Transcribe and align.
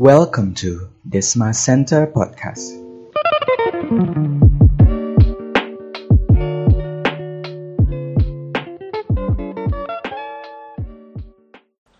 Welcome 0.00 0.56
to 0.64 0.88
Desma 1.04 1.52
Center 1.52 2.08
Podcast. 2.08 2.72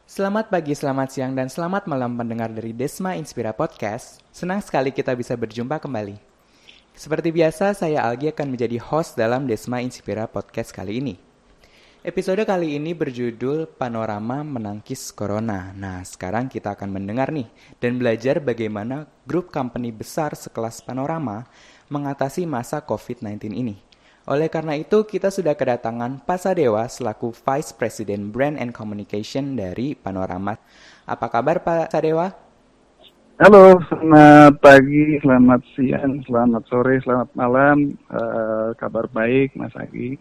Selamat 0.09 0.49
pagi, 0.49 0.73
selamat 0.73 1.13
siang, 1.13 1.37
dan 1.37 1.53
selamat 1.53 1.85
malam 1.85 2.17
pendengar 2.17 2.49
dari 2.49 2.73
Desma 2.73 3.21
Inspira 3.21 3.53
Podcast. 3.53 4.25
Senang 4.33 4.65
sekali 4.65 4.97
kita 4.97 5.13
bisa 5.13 5.37
berjumpa 5.37 5.77
kembali. 5.77 6.17
Seperti 6.97 7.29
biasa, 7.29 7.77
saya 7.77 8.01
Algi 8.09 8.33
akan 8.33 8.57
menjadi 8.57 8.81
host 8.81 9.21
dalam 9.21 9.45
Desma 9.45 9.85
Inspira 9.85 10.25
Podcast 10.25 10.73
kali 10.73 11.05
ini. 11.05 11.30
Episode 12.01 12.49
kali 12.49 12.81
ini 12.81 12.97
berjudul 12.97 13.77
Panorama 13.77 14.41
Menangkis 14.41 15.13
Corona. 15.13 15.69
Nah, 15.77 16.01
sekarang 16.01 16.49
kita 16.49 16.73
akan 16.73 16.97
mendengar 16.97 17.29
nih 17.29 17.45
dan 17.77 18.01
belajar 18.01 18.41
bagaimana 18.41 19.05
grup 19.29 19.53
company 19.53 19.93
besar 19.93 20.33
sekelas 20.33 20.81
Panorama 20.81 21.45
mengatasi 21.93 22.49
masa 22.49 22.81
COVID-19 22.81 23.53
ini. 23.53 23.77
Oleh 24.25 24.49
karena 24.49 24.81
itu, 24.81 25.05
kita 25.05 25.29
sudah 25.29 25.53
kedatangan 25.53 26.25
Pak 26.25 26.41
Sadewa 26.41 26.89
selaku 26.89 27.37
Vice 27.37 27.77
President 27.77 28.33
Brand 28.33 28.57
and 28.57 28.73
Communication 28.73 29.53
dari 29.53 29.93
Panorama. 29.93 30.57
Apa 31.05 31.29
kabar 31.29 31.61
Pak 31.61 31.93
Sadewa? 31.93 32.33
Halo, 33.37 33.77
selamat 33.93 34.57
pagi, 34.65 35.21
selamat 35.21 35.61
siang, 35.77 36.25
selamat 36.25 36.65
sore, 36.65 36.97
selamat 37.05 37.29
malam. 37.37 37.93
Uh, 38.09 38.73
kabar 38.81 39.05
baik, 39.13 39.53
Mas 39.53 39.77
Agi. 39.77 40.17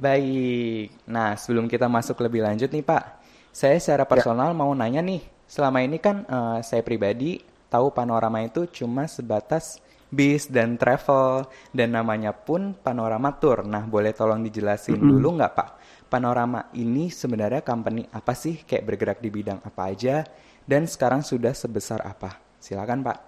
Baik. 0.00 0.96
Nah, 1.04 1.36
sebelum 1.36 1.68
kita 1.68 1.84
masuk 1.84 2.24
lebih 2.24 2.40
lanjut 2.40 2.72
nih 2.72 2.80
Pak, 2.80 3.04
saya 3.52 3.76
secara 3.76 4.08
ya. 4.08 4.10
personal 4.10 4.50
ya. 4.50 4.56
mau 4.56 4.72
nanya 4.72 5.04
nih. 5.04 5.20
Selama 5.44 5.84
ini 5.84 6.00
kan 6.00 6.24
uh, 6.24 6.58
saya 6.64 6.80
pribadi 6.80 7.36
tahu 7.68 7.92
panorama 7.92 8.40
itu 8.40 8.64
cuma 8.72 9.04
sebatas 9.04 9.76
bis 10.08 10.48
dan 10.48 10.80
travel 10.80 11.46
dan 11.70 11.92
namanya 11.92 12.32
pun 12.32 12.72
Panorama 12.72 13.36
Tour. 13.36 13.68
Nah, 13.68 13.84
boleh 13.84 14.16
tolong 14.16 14.40
dijelasin 14.40 14.96
mm 14.96 15.04
-hmm. 15.04 15.10
dulu 15.12 15.28
nggak 15.36 15.52
Pak? 15.52 15.68
Panorama 16.08 16.72
ini 16.74 17.12
sebenarnya 17.12 17.60
company 17.60 18.08
apa 18.08 18.32
sih? 18.32 18.64
Kayak 18.64 18.84
bergerak 18.88 19.18
di 19.20 19.28
bidang 19.28 19.60
apa 19.60 19.82
aja? 19.84 20.24
Dan 20.64 20.88
sekarang 20.88 21.20
sudah 21.20 21.52
sebesar 21.52 22.00
apa? 22.02 22.40
Silakan 22.56 23.04
Pak. 23.04 23.18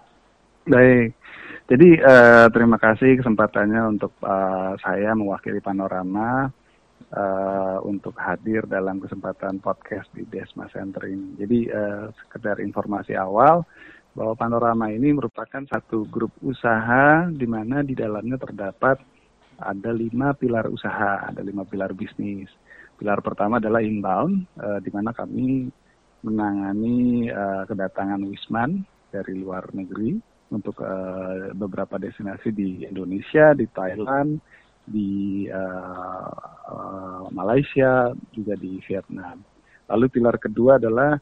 Baik. 0.73 1.15
Jadi 1.69 2.01
uh, 2.01 2.49
terima 2.49 2.81
kasih 2.81 3.21
kesempatannya 3.21 3.83
untuk 3.93 4.17
uh, 4.25 4.75
saya 4.83 5.15
mewakili 5.15 5.63
Panorama 5.63 6.51
uh, 7.11 7.79
untuk 7.83 8.15
hadir 8.15 8.63
dalam 8.71 9.03
kesempatan 9.03 9.59
podcast 9.59 10.07
di 10.15 10.23
Desma 10.29 10.71
Center 10.71 11.09
ini. 11.11 11.35
Jadi 11.35 11.59
uh, 11.73 12.07
sekedar 12.23 12.63
informasi 12.63 13.19
awal, 13.19 13.67
bahwa 14.13 14.37
Panorama 14.37 14.93
ini 14.93 15.17
merupakan 15.17 15.65
satu 15.65 16.05
grup 16.05 16.33
usaha 16.45 17.27
di 17.33 17.49
mana 17.49 17.81
di 17.81 17.97
dalamnya 17.97 18.37
terdapat 18.37 19.01
ada 19.63 19.91
lima 19.95 20.37
pilar 20.37 20.69
usaha, 20.69 21.33
ada 21.33 21.41
lima 21.41 21.65
pilar 21.65 21.97
bisnis. 21.97 22.51
Pilar 22.99 23.25
pertama 23.25 23.57
adalah 23.57 23.81
inbound, 23.81 24.47
uh, 24.61 24.79
di 24.79 24.91
mana 24.93 25.17
kami 25.17 25.71
menangani 26.23 27.27
uh, 27.33 27.67
kedatangan 27.67 28.23
wisman 28.23 28.87
dari 29.11 29.35
luar 29.39 29.67
negeri 29.75 30.19
untuk 30.53 30.85
uh, 30.85 31.51
beberapa 31.57 31.97
destinasi 31.97 32.53
di 32.53 32.85
Indonesia, 32.85 33.57
di 33.57 33.67
Thailand, 33.73 34.39
di 34.83 35.47
uh, 35.47 36.33
uh, 36.69 37.27
Malaysia, 37.31 38.11
juga 38.35 38.59
di 38.59 38.83
Vietnam. 38.83 39.41
Lalu 39.91 40.07
pilar 40.09 40.37
kedua 40.39 40.81
adalah 40.81 41.19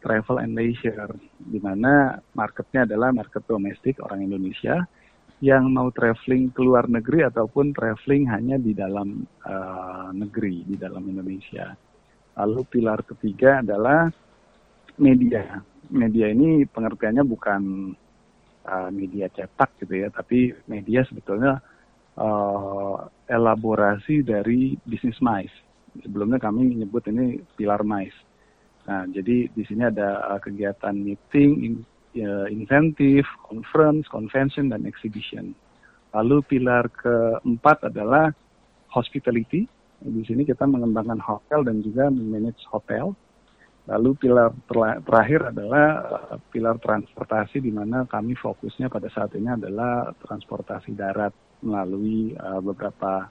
travel 0.00 0.40
and 0.40 0.56
leisure, 0.56 1.12
di 1.36 1.60
mana 1.60 2.16
marketnya 2.32 2.88
adalah 2.88 3.12
market 3.12 3.44
domestik 3.44 4.00
orang 4.00 4.24
Indonesia 4.24 4.80
yang 5.40 5.72
mau 5.72 5.88
traveling 5.88 6.52
ke 6.52 6.60
luar 6.60 6.84
negeri 6.88 7.24
ataupun 7.24 7.72
traveling 7.72 8.28
hanya 8.28 8.60
di 8.60 8.76
dalam 8.76 9.24
uh, 9.44 10.12
negeri, 10.12 10.68
di 10.68 10.76
dalam 10.76 11.00
Indonesia. 11.08 11.72
Lalu 12.36 12.60
pilar 12.68 13.00
ketiga 13.08 13.64
adalah 13.64 14.08
media. 15.00 15.64
Media 15.90 16.28
ini 16.28 16.68
pengertiannya 16.68 17.24
bukan 17.24 17.62
uh, 18.68 18.90
media 18.92 19.32
cetak 19.32 19.80
gitu 19.80 20.04
ya, 20.04 20.08
tapi 20.12 20.52
media 20.68 21.04
sebetulnya 21.08 21.60
uh, 22.20 23.08
elaborasi 23.26 24.20
dari 24.20 24.76
bisnis 24.84 25.16
MICE. 25.24 25.56
Sebelumnya 26.04 26.38
kami 26.38 26.70
menyebut 26.70 27.02
ini 27.10 27.42
pilar 27.58 27.82
MICE 27.82 28.30
Nah, 28.88 29.04
jadi 29.12 29.50
di 29.52 29.62
sini 29.68 29.84
ada 29.84 30.24
uh, 30.34 30.40
kegiatan 30.40 30.96
meeting, 30.96 31.50
in, 31.62 31.74
uh, 32.24 32.48
insentif, 32.48 33.22
conference, 33.44 34.08
convention, 34.08 34.72
dan 34.72 34.88
exhibition. 34.88 35.52
Lalu 36.10 36.42
pilar 36.48 36.88
keempat 36.90 37.92
adalah 37.92 38.32
hospitality. 38.90 39.68
Di 40.00 40.22
sini 40.24 40.48
kita 40.48 40.64
mengembangkan 40.64 41.20
hotel 41.20 41.62
dan 41.62 41.84
juga 41.84 42.08
manage 42.08 42.64
hotel. 42.72 43.12
Lalu 43.86 44.10
pilar 44.22 44.54
terakhir 45.04 45.54
adalah 45.54 45.86
pilar 46.50 46.78
transportasi 46.82 47.62
di 47.62 47.70
mana 47.74 48.06
kami 48.06 48.38
fokusnya 48.38 48.90
pada 48.90 49.06
saat 49.10 49.34
ini 49.38 49.50
adalah 49.50 50.14
transportasi 50.24 50.94
darat 50.94 51.34
melalui 51.60 52.36
uh, 52.36 52.60
beberapa 52.60 53.28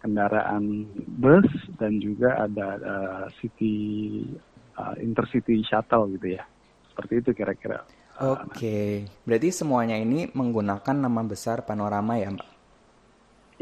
kendaraan 0.00 0.86
bus 1.18 1.48
dan 1.76 1.98
juga 1.98 2.46
ada 2.46 2.68
uh, 2.78 3.24
city 3.42 4.22
uh, 4.78 4.94
intercity 5.02 5.60
shuttle 5.66 6.08
gitu 6.18 6.38
ya. 6.38 6.44
Seperti 6.92 7.12
itu 7.22 7.30
kira-kira. 7.34 7.82
Oke, 8.18 8.50
okay. 8.50 8.90
berarti 9.22 9.54
semuanya 9.54 9.94
ini 9.94 10.26
menggunakan 10.34 10.96
nama 11.06 11.22
besar 11.22 11.62
Panorama 11.62 12.18
ya, 12.18 12.34
Mbak? 12.34 12.50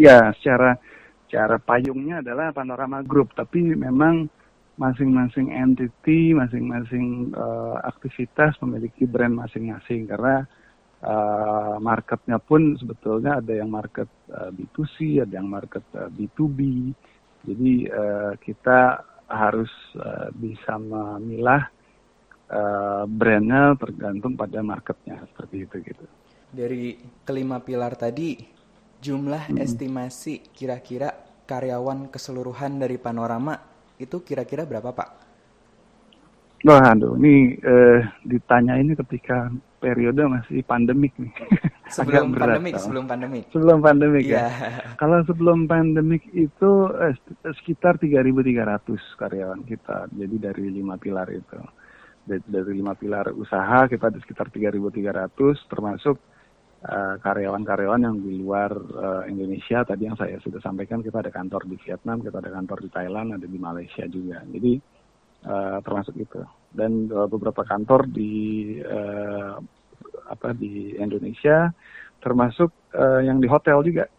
Ya, 0.00 0.32
secara 0.40 0.80
secara 1.28 1.60
payungnya 1.60 2.24
adalah 2.24 2.56
Panorama 2.56 3.04
Group, 3.04 3.36
tapi 3.36 3.60
memang 3.76 4.32
masing-masing 4.80 5.52
entity, 5.52 6.36
masing-masing 6.36 7.32
uh, 7.36 7.80
aktivitas 7.84 8.56
memiliki 8.64 9.08
brand 9.08 9.36
masing-masing 9.36 10.08
karena 10.08 10.44
uh, 11.02 11.76
marketnya 11.82 12.40
pun 12.40 12.78
sebetulnya 12.78 13.42
ada 13.42 13.52
yang 13.52 13.68
market 13.68 14.08
uh, 14.32 14.48
B2C, 14.54 15.26
ada 15.26 15.34
yang 15.36 15.48
market 15.50 15.84
uh, 15.92 16.08
B2B. 16.08 16.58
Jadi 17.46 17.74
uh, 17.90 18.32
kita 18.40 19.02
harus 19.26 19.70
uh, 19.98 20.30
bisa 20.32 20.78
memilah 20.78 21.66
uh, 22.50 23.04
brandnya 23.10 23.74
tergantung 23.74 24.38
pada 24.38 24.62
marketnya 24.62 25.26
seperti 25.34 25.66
itu 25.66 25.76
gitu. 25.82 26.04
Dari 26.46 26.94
kelima 27.26 27.58
pilar 27.58 27.98
tadi, 27.98 28.38
jumlah 29.02 29.50
hmm. 29.50 29.58
estimasi 29.58 30.54
kira-kira 30.54 31.12
karyawan 31.46 32.10
keseluruhan 32.10 32.78
dari 32.82 32.98
Panorama 32.98 33.54
itu 33.96 34.22
kira-kira 34.22 34.66
berapa 34.66 34.90
Pak? 34.94 35.25
Wah, 36.64 36.96
aduh, 36.96 37.20
ini 37.20 37.52
eh, 37.60 38.00
ditanya 38.24 38.80
ini 38.80 38.96
ketika 38.96 39.52
periode 39.76 40.24
masih 40.24 40.64
pandemik 40.64 41.12
nih. 41.20 41.32
Sebelum 41.96 42.34
berat, 42.34 42.58
pandemik, 42.58 42.74
sebelum 42.82 43.04
pandemik. 43.06 43.44
Sebelum 43.54 43.78
pandemik 43.78 44.24
ya. 44.26 44.50
ya. 44.50 44.50
Kalau 45.00 45.22
sebelum 45.22 45.70
pandemik 45.70 46.26
itu 46.34 46.90
eh, 46.98 47.14
sekitar 47.62 48.00
3.300 48.02 49.20
karyawan 49.20 49.62
kita. 49.62 50.10
Jadi 50.10 50.36
dari 50.40 50.66
lima 50.72 50.98
pilar 50.98 51.30
itu. 51.30 51.60
Dari, 52.26 52.42
dari 52.42 52.72
lima 52.74 52.98
pilar 52.98 53.30
usaha 53.30 53.86
kita 53.86 54.10
ada 54.10 54.18
sekitar 54.18 54.50
3.300 54.50 55.70
termasuk 55.70 56.18
karyawan 56.82 57.14
eh, 57.14 57.16
karyawan-karyawan 57.22 58.00
yang 58.02 58.16
di 58.18 58.32
luar 58.42 58.70
uh, 58.74 59.22
Indonesia. 59.30 59.86
Tadi 59.86 60.02
yang 60.10 60.18
saya 60.18 60.42
sudah 60.42 60.58
sampaikan 60.58 61.06
kita 61.06 61.22
ada 61.22 61.30
kantor 61.30 61.70
di 61.70 61.78
Vietnam, 61.86 62.18
kita 62.18 62.42
ada 62.42 62.50
kantor 62.50 62.78
di 62.82 62.90
Thailand, 62.90 63.28
ada 63.38 63.46
di 63.46 63.58
Malaysia 63.62 64.02
juga. 64.10 64.42
Jadi 64.42 64.95
uh, 65.46 65.78
termasuk 65.80 66.18
itu. 66.18 66.42
Dan 66.74 67.08
uh, 67.08 67.30
beberapa 67.30 67.62
kantor 67.62 68.10
di 68.10 68.76
uh, 68.82 69.56
apa 70.26 70.52
di 70.52 70.98
Indonesia 70.98 71.70
termasuk 72.20 72.74
uh, 72.92 73.22
yang 73.22 73.38
di 73.38 73.46
hotel 73.46 73.80
juga. 73.86 74.10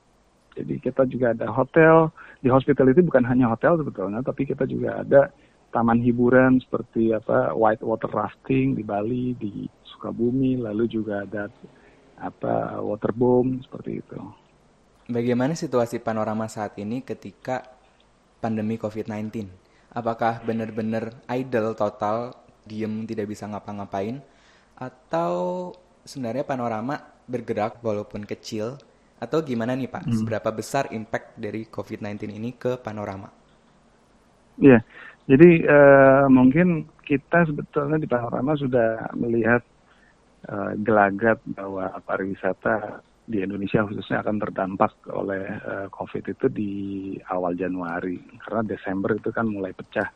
Jadi 0.57 0.81
kita 0.81 1.05
juga 1.05 1.37
ada 1.37 1.53
hotel 1.53 2.09
di 2.41 2.49
hospitality 2.49 3.05
bukan 3.05 3.21
hanya 3.29 3.53
hotel 3.53 3.77
sebetulnya, 3.77 4.25
tapi 4.25 4.49
kita 4.49 4.65
juga 4.65 5.05
ada 5.05 5.29
taman 5.69 6.01
hiburan 6.01 6.57
seperti 6.57 7.13
apa 7.13 7.53
white 7.53 7.85
water 7.85 8.09
rafting 8.09 8.73
di 8.73 8.81
Bali, 8.81 9.37
di 9.37 9.69
Sukabumi, 9.85 10.57
lalu 10.57 10.89
juga 10.89 11.21
ada 11.21 11.45
apa 12.17 12.81
waterboom 12.81 13.61
seperti 13.61 14.01
itu. 14.01 14.17
Bagaimana 15.07 15.53
situasi 15.53 16.01
panorama 16.01 16.49
saat 16.49 16.73
ini 16.81 17.05
ketika 17.05 17.63
pandemi 18.41 18.81
COVID-19? 18.81 19.66
Apakah 19.93 20.43
benar-benar 20.43 21.15
idle 21.31 21.73
total, 21.73 22.35
diem 22.67 23.07
tidak 23.07 23.31
bisa 23.31 23.47
ngapa-ngapain, 23.47 24.19
atau 24.77 25.71
sebenarnya 26.05 26.45
panorama 26.45 27.01
bergerak 27.27 27.81
walaupun 27.83 28.23
kecil 28.23 28.77
atau 29.17 29.41
gimana 29.41 29.73
nih 29.73 29.89
Pak? 29.89 30.03
Hmm. 30.05 30.13
Seberapa 30.13 30.49
besar 30.53 30.93
impact 30.93 31.35
dari 31.35 31.65
COVID-19 31.65 32.29
ini 32.31 32.53
ke 32.53 32.77
panorama? 32.77 33.27
Iya, 34.57 34.81
jadi 35.29 35.49
uh, 35.69 36.25
mungkin 36.33 36.89
kita 37.05 37.45
sebetulnya 37.45 38.01
di 38.01 38.09
panorama 38.09 38.57
sudah 38.57 39.11
melihat 39.13 39.61
uh, 40.49 40.73
gelagat 40.81 41.37
bahwa 41.53 41.93
pariwisata 42.01 43.05
di 43.27 43.43
Indonesia 43.43 43.83
khususnya 43.83 44.23
akan 44.23 44.39
terdampak 44.39 45.03
oleh 45.11 45.43
uh, 45.67 45.87
COVID 45.91 46.31
itu 46.31 46.47
di 46.47 46.73
awal 47.27 47.59
Januari 47.59 48.15
karena 48.39 48.63
Desember 48.63 49.19
itu 49.19 49.35
kan 49.35 49.51
mulai 49.51 49.75
pecah 49.75 50.07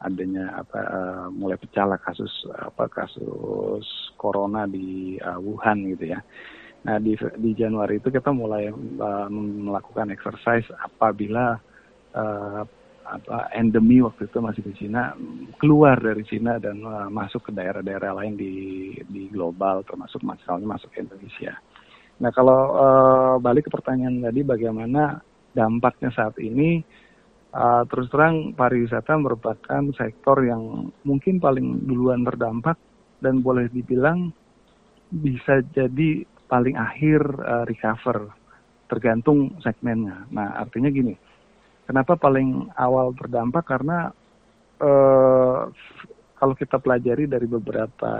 adanya 0.00 0.60
apa 0.60 0.80
uh, 0.80 1.26
mulai 1.32 1.56
pecah 1.56 1.88
lah 1.88 1.96
kasus 1.96 2.28
apa 2.52 2.84
kasus 2.92 3.84
corona 4.20 4.68
di 4.68 5.16
uh, 5.20 5.40
Wuhan 5.40 5.88
gitu 5.96 6.12
ya. 6.12 6.20
Nah 6.84 7.00
di 7.00 7.16
di 7.16 7.50
Januari 7.56 7.96
itu 7.96 8.12
kita 8.12 8.28
mulai 8.28 8.68
uh, 8.72 9.28
melakukan 9.32 10.12
exercise 10.12 10.68
apabila 10.84 11.56
uh, 12.12 12.62
apa 13.10 13.50
endemi 13.56 14.04
waktu 14.04 14.28
itu 14.28 14.38
masih 14.38 14.62
di 14.68 14.74
Cina 14.76 15.16
keluar 15.56 15.96
dari 15.96 16.22
Cina 16.28 16.60
dan 16.60 16.80
uh, 16.84 17.08
masuk 17.08 17.48
ke 17.48 17.52
daerah-daerah 17.56 18.20
lain 18.20 18.36
di 18.36 18.52
di 19.08 19.32
global 19.32 19.80
termasuk 19.84 20.20
misalnya 20.20 20.76
masuk 20.76 20.92
ke 20.92 21.00
Indonesia. 21.04 21.56
Nah 22.20 22.30
kalau 22.32 22.60
uh, 22.76 23.34
balik 23.40 23.68
ke 23.68 23.70
pertanyaan 23.72 24.20
tadi 24.20 24.40
bagaimana 24.44 25.20
dampaknya 25.56 26.12
saat 26.12 26.36
ini 26.38 26.84
uh, 27.56 27.82
terus 27.88 28.12
terang 28.12 28.52
pariwisata 28.52 29.16
merupakan 29.16 29.82
sektor 29.96 30.44
yang 30.44 30.92
mungkin 31.02 31.40
paling 31.40 31.88
duluan 31.88 32.22
terdampak 32.22 32.76
dan 33.24 33.40
boleh 33.40 33.68
dibilang 33.72 34.30
bisa 35.10 35.64
jadi 35.74 36.22
paling 36.46 36.76
akhir 36.76 37.20
uh, 37.40 37.64
recover 37.64 38.30
tergantung 38.86 39.58
segmennya. 39.64 40.28
Nah 40.30 40.60
artinya 40.60 40.92
gini 40.92 41.14
Kenapa 41.90 42.14
paling 42.14 42.70
awal 42.78 43.10
terdampak? 43.18 43.66
Karena 43.66 44.06
uh, 44.78 45.66
kalau 46.38 46.54
kita 46.54 46.78
pelajari 46.78 47.26
dari 47.26 47.50
beberapa 47.50 48.10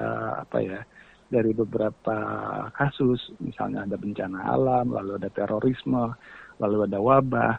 apa 0.43 0.59
ya, 0.59 0.83
dari 1.31 1.55
beberapa 1.55 2.19
kasus, 2.75 3.31
misalnya 3.39 3.87
ada 3.87 3.95
bencana 3.95 4.51
alam, 4.51 4.91
lalu 4.91 5.17
ada 5.23 5.31
terorisme, 5.31 6.11
lalu 6.59 6.91
ada 6.91 6.99
wabah. 6.99 7.55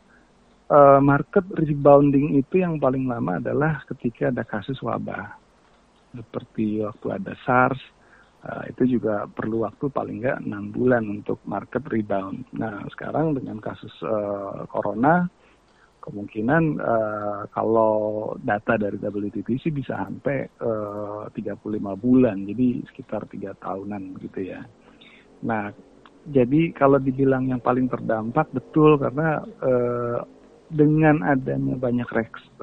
Uh, 0.72 1.00
market 1.04 1.44
rebounding 1.56 2.40
itu 2.40 2.64
yang 2.64 2.80
paling 2.80 3.04
lama 3.04 3.40
adalah 3.40 3.84
ketika 3.92 4.32
ada 4.32 4.44
kasus 4.44 4.80
wabah, 4.84 5.36
seperti 6.16 6.84
waktu 6.84 7.08
ada 7.12 7.34
SARS, 7.44 7.80
uh, 8.44 8.64
itu 8.68 9.00
juga 9.00 9.28
perlu 9.28 9.68
waktu 9.68 9.92
paling 9.92 10.24
nggak 10.24 10.48
enam 10.48 10.72
bulan 10.72 11.04
untuk 11.08 11.40
market 11.48 11.84
rebound. 11.88 12.48
Nah 12.56 12.88
sekarang 12.92 13.36
dengan 13.36 13.60
kasus 13.60 13.92
uh, 14.04 14.64
corona 14.72 15.28
kemungkinan 16.02 16.64
uh, 16.82 17.42
kalau 17.54 18.34
data 18.42 18.76
dari 18.76 18.98
sih 19.62 19.70
bisa 19.70 19.94
sampai 20.02 20.50
eh, 20.50 21.22
uh, 21.26 21.30
35 21.30 21.62
bulan, 22.02 22.42
jadi 22.50 22.82
sekitar 22.90 23.30
tiga 23.30 23.54
tahunan 23.62 24.18
gitu 24.18 24.50
ya. 24.50 24.66
Nah, 25.46 25.70
jadi 26.26 26.74
kalau 26.74 26.98
dibilang 26.98 27.50
yang 27.50 27.62
paling 27.62 27.90
terdampak 27.90 28.50
betul 28.54 28.98
karena 28.98 29.42
uh, 29.62 30.20
dengan 30.72 31.22
adanya 31.28 31.76
banyak 31.76 32.08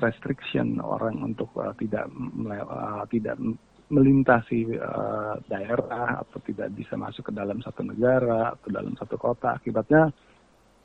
restriction 0.00 0.81
orang 0.81 1.20
untuk 1.23 1.52
uh, 1.58 1.75
tidak 1.76 2.08
uh, 2.11 3.05
tidak 3.12 3.37
melintasi 3.88 4.76
uh, 4.76 5.41
daerah 5.49 6.20
atau 6.25 6.38
tidak 6.44 6.73
bisa 6.76 6.94
masuk 6.96 7.29
ke 7.29 7.32
dalam 7.32 7.61
satu 7.64 7.81
negara 7.84 8.52
atau 8.56 8.69
dalam 8.69 8.93
satu 8.96 9.17
kota, 9.17 9.56
akibatnya 9.56 10.12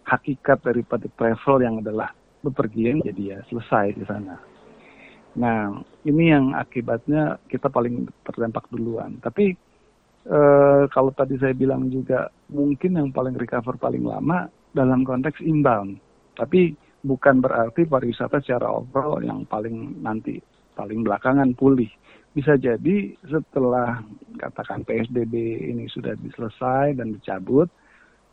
hakikat 0.04 0.60
daripada 0.64 1.08
travel 1.16 1.64
yang 1.64 1.76
adalah 1.80 2.12
bepergian 2.44 3.00
jadi 3.02 3.24
ya 3.24 3.40
selesai 3.48 3.96
di 3.96 4.04
sana. 4.04 4.36
Nah, 5.34 5.82
ini 6.06 6.30
yang 6.30 6.54
akibatnya 6.54 7.42
kita 7.50 7.72
paling 7.72 8.06
terdampak 8.22 8.70
duluan. 8.70 9.18
Tapi 9.18 9.56
e, 10.28 10.40
kalau 10.94 11.10
tadi 11.16 11.40
saya 11.42 11.58
bilang 11.58 11.90
juga 11.90 12.30
mungkin 12.54 13.00
yang 13.02 13.10
paling 13.10 13.34
recover 13.34 13.80
paling 13.82 14.06
lama 14.06 14.46
dalam 14.76 15.02
konteks 15.02 15.42
inbound. 15.42 15.98
Tapi 16.38 16.76
bukan 17.02 17.42
berarti 17.42 17.90
pariwisata 17.90 18.46
secara 18.46 18.70
overall 18.70 19.24
yang 19.26 19.48
paling 19.50 20.06
nanti 20.06 20.38
paling 20.78 21.02
belakangan 21.02 21.54
pulih. 21.58 21.90
Bisa 22.34 22.58
jadi 22.58 23.14
setelah 23.26 24.02
katakan 24.42 24.82
PSBB 24.86 25.34
ini 25.70 25.86
sudah 25.86 26.18
diselesai 26.18 26.98
dan 26.98 27.14
dicabut, 27.14 27.70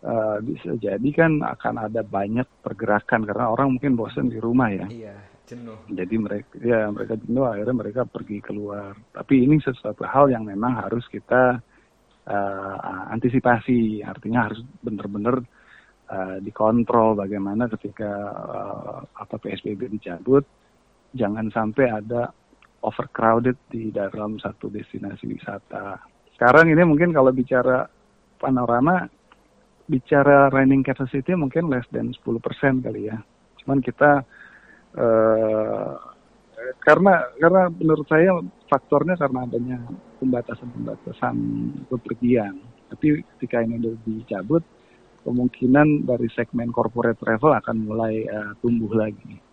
uh, 0.04 0.38
bisa 0.40 0.76
jadi 0.76 1.08
kan 1.12 1.40
akan 1.44 1.90
ada 1.90 2.00
banyak 2.04 2.46
pergerakan 2.64 3.24
karena 3.24 3.52
orang 3.52 3.76
mungkin 3.76 3.96
bosan 3.96 4.32
di 4.32 4.38
rumah 4.40 4.68
ya. 4.72 4.86
Iya, 4.88 5.16
jenuh. 5.48 5.78
Jadi 5.92 6.14
mereka 6.16 6.52
ya 6.60 6.88
mereka 6.88 7.14
jenuh 7.20 7.44
akhirnya 7.46 7.76
mereka 7.76 8.02
pergi 8.08 8.38
keluar. 8.40 8.96
Tapi 9.12 9.44
ini 9.44 9.60
sesuatu 9.60 10.04
hal 10.04 10.32
yang 10.32 10.44
memang 10.48 10.80
harus 10.80 11.04
kita 11.08 11.60
uh, 12.26 13.02
antisipasi. 13.12 14.00
Artinya 14.04 14.48
harus 14.48 14.60
benar-benar 14.80 15.40
uh, 16.10 16.36
dikontrol 16.40 17.16
bagaimana 17.18 17.68
ketika 17.78 18.10
uh, 18.32 19.00
apa 19.16 19.36
PSBB 19.36 19.90
dicabut 19.92 20.44
jangan 21.10 21.50
sampai 21.50 21.90
ada 21.90 22.30
overcrowded 22.80 23.58
di 23.68 23.92
dalam 23.92 24.40
satu 24.40 24.72
destinasi 24.72 25.28
wisata. 25.28 26.00
Sekarang 26.32 26.70
ini 26.72 26.80
mungkin 26.86 27.12
kalau 27.12 27.28
bicara 27.34 27.84
panorama 28.40 29.04
bicara 29.90 30.46
running 30.54 30.86
capacity 30.86 31.34
mungkin 31.34 31.66
less 31.66 31.86
than 31.90 32.14
10% 32.14 32.86
kali 32.86 33.10
ya. 33.10 33.18
Cuman 33.58 33.82
kita 33.82 34.22
uh, 34.94 35.92
karena 36.86 37.26
karena 37.42 37.62
menurut 37.74 38.06
saya 38.06 38.38
faktornya 38.70 39.18
karena 39.18 39.42
adanya 39.42 39.78
pembatasan-pembatasan 40.22 41.36
bepergian. 41.90 42.62
Tapi 42.94 43.26
ketika 43.36 43.66
ini 43.66 43.82
sudah 43.82 43.94
dicabut, 44.06 44.62
kemungkinan 45.26 46.06
dari 46.06 46.30
segmen 46.32 46.70
corporate 46.70 47.18
travel 47.18 47.58
akan 47.58 47.76
mulai 47.82 48.22
uh, 48.30 48.54
tumbuh 48.62 48.94
lagi 48.94 49.49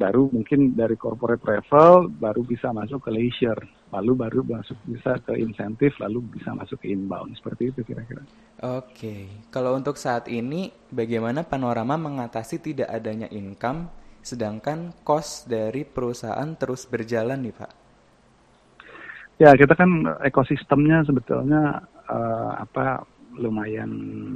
baru 0.00 0.32
mungkin 0.32 0.72
dari 0.72 0.96
corporate 0.96 1.44
travel 1.44 2.08
baru 2.08 2.40
bisa 2.40 2.72
masuk 2.72 3.04
ke 3.04 3.10
leisure, 3.12 3.60
lalu 3.92 4.16
baru 4.16 4.40
masuk 4.40 4.80
bisa 4.88 5.20
ke 5.20 5.36
insentif, 5.36 5.92
lalu 6.00 6.24
bisa 6.32 6.56
masuk 6.56 6.80
ke 6.80 6.88
inbound 6.88 7.36
seperti 7.36 7.68
itu 7.68 7.84
kira-kira. 7.84 8.24
Oke, 8.64 9.28
kalau 9.52 9.76
untuk 9.76 10.00
saat 10.00 10.24
ini 10.32 10.72
bagaimana 10.88 11.44
panorama 11.44 12.00
mengatasi 12.00 12.64
tidak 12.64 12.88
adanya 12.88 13.28
income, 13.28 13.92
sedangkan 14.24 14.96
cost 15.04 15.52
dari 15.52 15.84
perusahaan 15.84 16.48
terus 16.56 16.88
berjalan 16.88 17.44
nih 17.44 17.56
Pak? 17.60 17.72
Ya 19.40 19.52
kita 19.56 19.76
kan 19.76 20.04
ekosistemnya 20.24 21.04
sebetulnya 21.04 21.84
uh, 22.08 22.52
apa 22.60 23.04
lumayan 23.36 23.92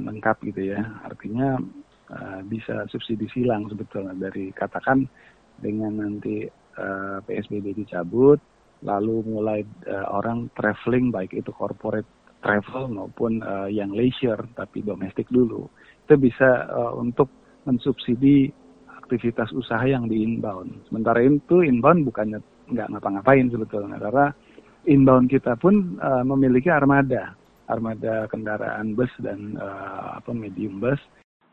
lengkap 0.09 0.37
gitu 0.49 0.73
ya, 0.73 0.81
artinya 1.05 1.61
uh, 2.09 2.41
bisa 2.45 2.89
subsidi 2.89 3.29
silang 3.29 3.69
sebetulnya 3.69 4.17
dari 4.17 4.49
katakan 4.53 5.05
dengan 5.59 5.99
nanti 6.03 6.45
uh, 6.77 7.17
eh, 7.17 7.17
PSBB 7.23 7.85
dicabut, 7.85 8.39
lalu 8.83 9.23
mulai 9.25 9.63
uh, 9.87 10.07
orang 10.11 10.51
traveling 10.53 11.09
baik 11.09 11.33
itu 11.33 11.49
corporate 11.55 12.07
travel 12.43 12.91
maupun 12.91 13.41
uh, 13.41 13.65
yang 13.65 13.89
leisure 13.89 14.45
tapi 14.53 14.85
domestik 14.85 15.25
dulu 15.33 15.65
itu 16.05 16.13
bisa 16.21 16.69
uh, 16.69 16.93
untuk 16.93 17.25
mensubsidi 17.65 18.53
aktivitas 18.85 19.49
usaha 19.57 19.81
yang 19.81 20.05
di 20.05 20.21
inbound. 20.21 20.85
Sementara 20.85 21.25
itu 21.25 21.65
inbound 21.65 22.05
bukannya 22.05 22.37
nggak 22.69 22.89
ngapa-ngapain 22.93 23.49
sebetulnya 23.49 23.97
karena 23.97 24.25
inbound 24.85 25.29
kita 25.29 25.57
pun 25.57 25.97
uh, 25.97 26.21
memiliki 26.21 26.69
armada, 26.69 27.33
armada 27.65 28.29
kendaraan 28.29 28.93
bus 28.93 29.09
dan 29.21 29.57
uh, 29.57 30.21
apa 30.21 30.29
medium 30.29 30.77
bus, 30.77 31.01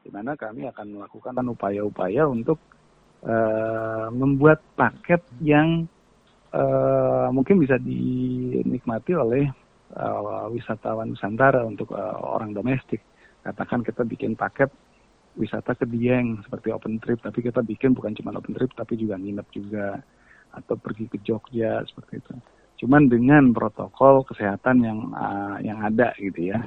di 0.05 0.13
mana 0.13 0.37
kami 0.37 0.69
akan 0.69 1.01
melakukan 1.01 1.45
upaya-upaya 1.49 2.29
untuk 2.29 2.61
uh, 3.27 4.09
membuat 4.11 4.63
paket 4.75 5.23
yang 5.43 5.87
uh, 6.55 7.29
mungkin 7.31 7.63
bisa 7.63 7.79
dinikmati 7.79 9.15
oleh 9.15 9.47
uh, 9.97 10.47
wisatawan 10.51 11.15
Nusantara 11.15 11.63
untuk 11.65 11.95
uh, 11.95 12.19
orang 12.23 12.55
domestik. 12.55 13.03
Katakan 13.43 13.83
kita 13.83 14.07
bikin 14.07 14.39
paket 14.39 14.71
wisata 15.35 15.75
ke 15.75 15.89
Dieng 15.89 16.45
seperti 16.45 16.71
open 16.71 17.01
trip, 17.03 17.19
tapi 17.25 17.43
kita 17.43 17.65
bikin 17.65 17.97
bukan 17.97 18.15
cuma 18.15 18.37
open 18.37 18.55
trip 18.55 18.71
tapi 18.77 18.95
juga 19.01 19.19
nginep 19.19 19.49
juga 19.51 19.99
atau 20.53 20.77
pergi 20.77 21.09
ke 21.09 21.19
Jogja 21.25 21.81
seperti 21.89 22.21
itu. 22.21 22.35
Cuman 22.85 23.09
dengan 23.09 23.55
protokol 23.55 24.27
kesehatan 24.29 24.85
yang 24.85 24.99
uh, 25.17 25.57
yang 25.65 25.81
ada 25.81 26.13
gitu 26.21 26.53
ya, 26.53 26.61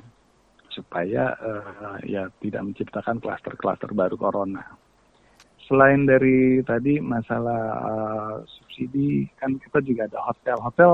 supaya 0.74 1.38
uh, 1.38 2.00
ya 2.04 2.28
tidak 2.42 2.66
menciptakan 2.66 3.22
klaster-klaster 3.22 3.92
baru 3.94 4.18
corona 4.18 4.85
selain 5.66 6.06
dari 6.06 6.62
tadi 6.62 7.02
masalah 7.02 7.62
uh, 7.82 8.36
subsidi 8.46 9.26
kan 9.42 9.58
kita 9.58 9.82
juga 9.82 10.06
ada 10.10 10.20
hotel. 10.22 10.58
Hotel 10.62 10.92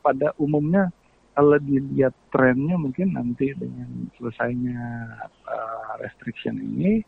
pada 0.00 0.32
umumnya 0.40 0.92
kalau 1.34 1.58
dilihat 1.58 2.14
trennya 2.30 2.78
mungkin 2.78 3.16
nanti 3.16 3.50
dengan 3.56 4.06
selesainya 4.16 4.80
uh, 5.50 5.92
restriction 5.98 6.56
ini 6.62 7.02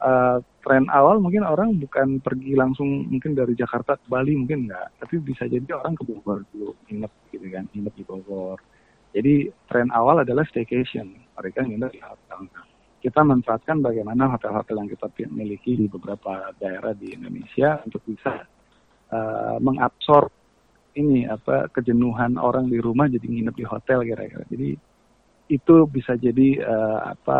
uh, 0.00 0.38
tren 0.62 0.86
awal 0.94 1.18
mungkin 1.18 1.42
orang 1.42 1.76
bukan 1.82 2.22
pergi 2.22 2.54
langsung 2.54 3.10
mungkin 3.10 3.34
dari 3.34 3.58
Jakarta 3.58 3.98
ke 3.98 4.06
Bali 4.06 4.38
mungkin 4.38 4.70
enggak 4.70 4.94
tapi 5.02 5.18
bisa 5.18 5.50
jadi 5.50 5.66
orang 5.74 5.98
ke 5.98 6.06
Bogor 6.06 6.46
dulu 6.54 6.78
inap 6.88 7.12
gitu 7.34 7.46
kan 7.50 7.66
inap 7.74 7.94
di 7.94 8.04
Bogor. 8.06 8.58
Jadi 9.10 9.50
tren 9.66 9.90
awal 9.90 10.22
adalah 10.22 10.46
staycation, 10.46 11.10
mereka 11.34 11.66
nginep 11.66 11.90
di 11.90 11.98
hotel. 11.98 12.46
Kita 13.00 13.24
manfaatkan 13.24 13.80
bagaimana 13.80 14.28
hotel-hotel 14.36 14.76
yang 14.84 14.90
kita 14.92 15.08
miliki 15.32 15.72
di 15.72 15.88
beberapa 15.88 16.52
daerah 16.60 16.92
di 16.92 17.16
Indonesia 17.16 17.80
untuk 17.80 18.04
bisa 18.04 18.44
uh, 19.08 19.56
mengabsorb 19.56 20.28
ini 21.00 21.24
apa 21.24 21.72
kejenuhan 21.72 22.36
orang 22.36 22.68
di 22.68 22.76
rumah 22.76 23.08
jadi 23.08 23.24
nginep 23.24 23.54
di 23.56 23.64
hotel 23.64 24.04
kira-kira. 24.04 24.44
Jadi 24.52 24.76
itu 25.50 25.76
bisa 25.88 26.14
jadi 26.20 26.60
uh, 26.60 27.16
apa 27.16 27.38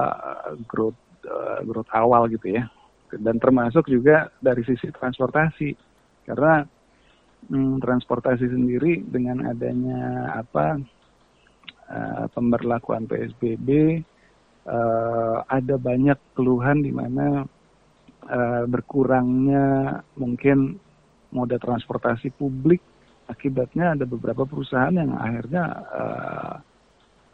growth 0.65 0.99
uh, 1.29 1.61
growth 1.69 1.93
awal 1.93 2.25
gitu 2.33 2.57
ya. 2.57 2.65
Dan 3.11 3.37
termasuk 3.37 3.85
juga 3.91 4.33
dari 4.41 4.63
sisi 4.65 4.89
transportasi 4.89 5.77
karena 6.25 6.63
hmm, 7.51 7.83
transportasi 7.83 8.49
sendiri 8.49 9.03
dengan 9.03 9.45
adanya 9.45 10.31
apa 10.41 10.79
uh, 11.91 12.25
pemberlakuan 12.31 13.11
PSBB 13.11 14.01
uh, 14.67 15.45
ada 15.47 15.77
banyak 15.81 16.19
keluhan 16.37 16.85
di 16.85 16.93
mana 16.93 17.45
uh, 18.29 18.65
berkurangnya 18.69 20.01
mungkin 20.19 20.77
moda 21.33 21.57
transportasi 21.57 22.35
publik. 22.35 22.83
Akibatnya 23.31 23.95
ada 23.95 24.05
beberapa 24.11 24.43
perusahaan 24.43 24.91
yang 24.91 25.15
akhirnya 25.15 25.65
uh, 25.95 26.55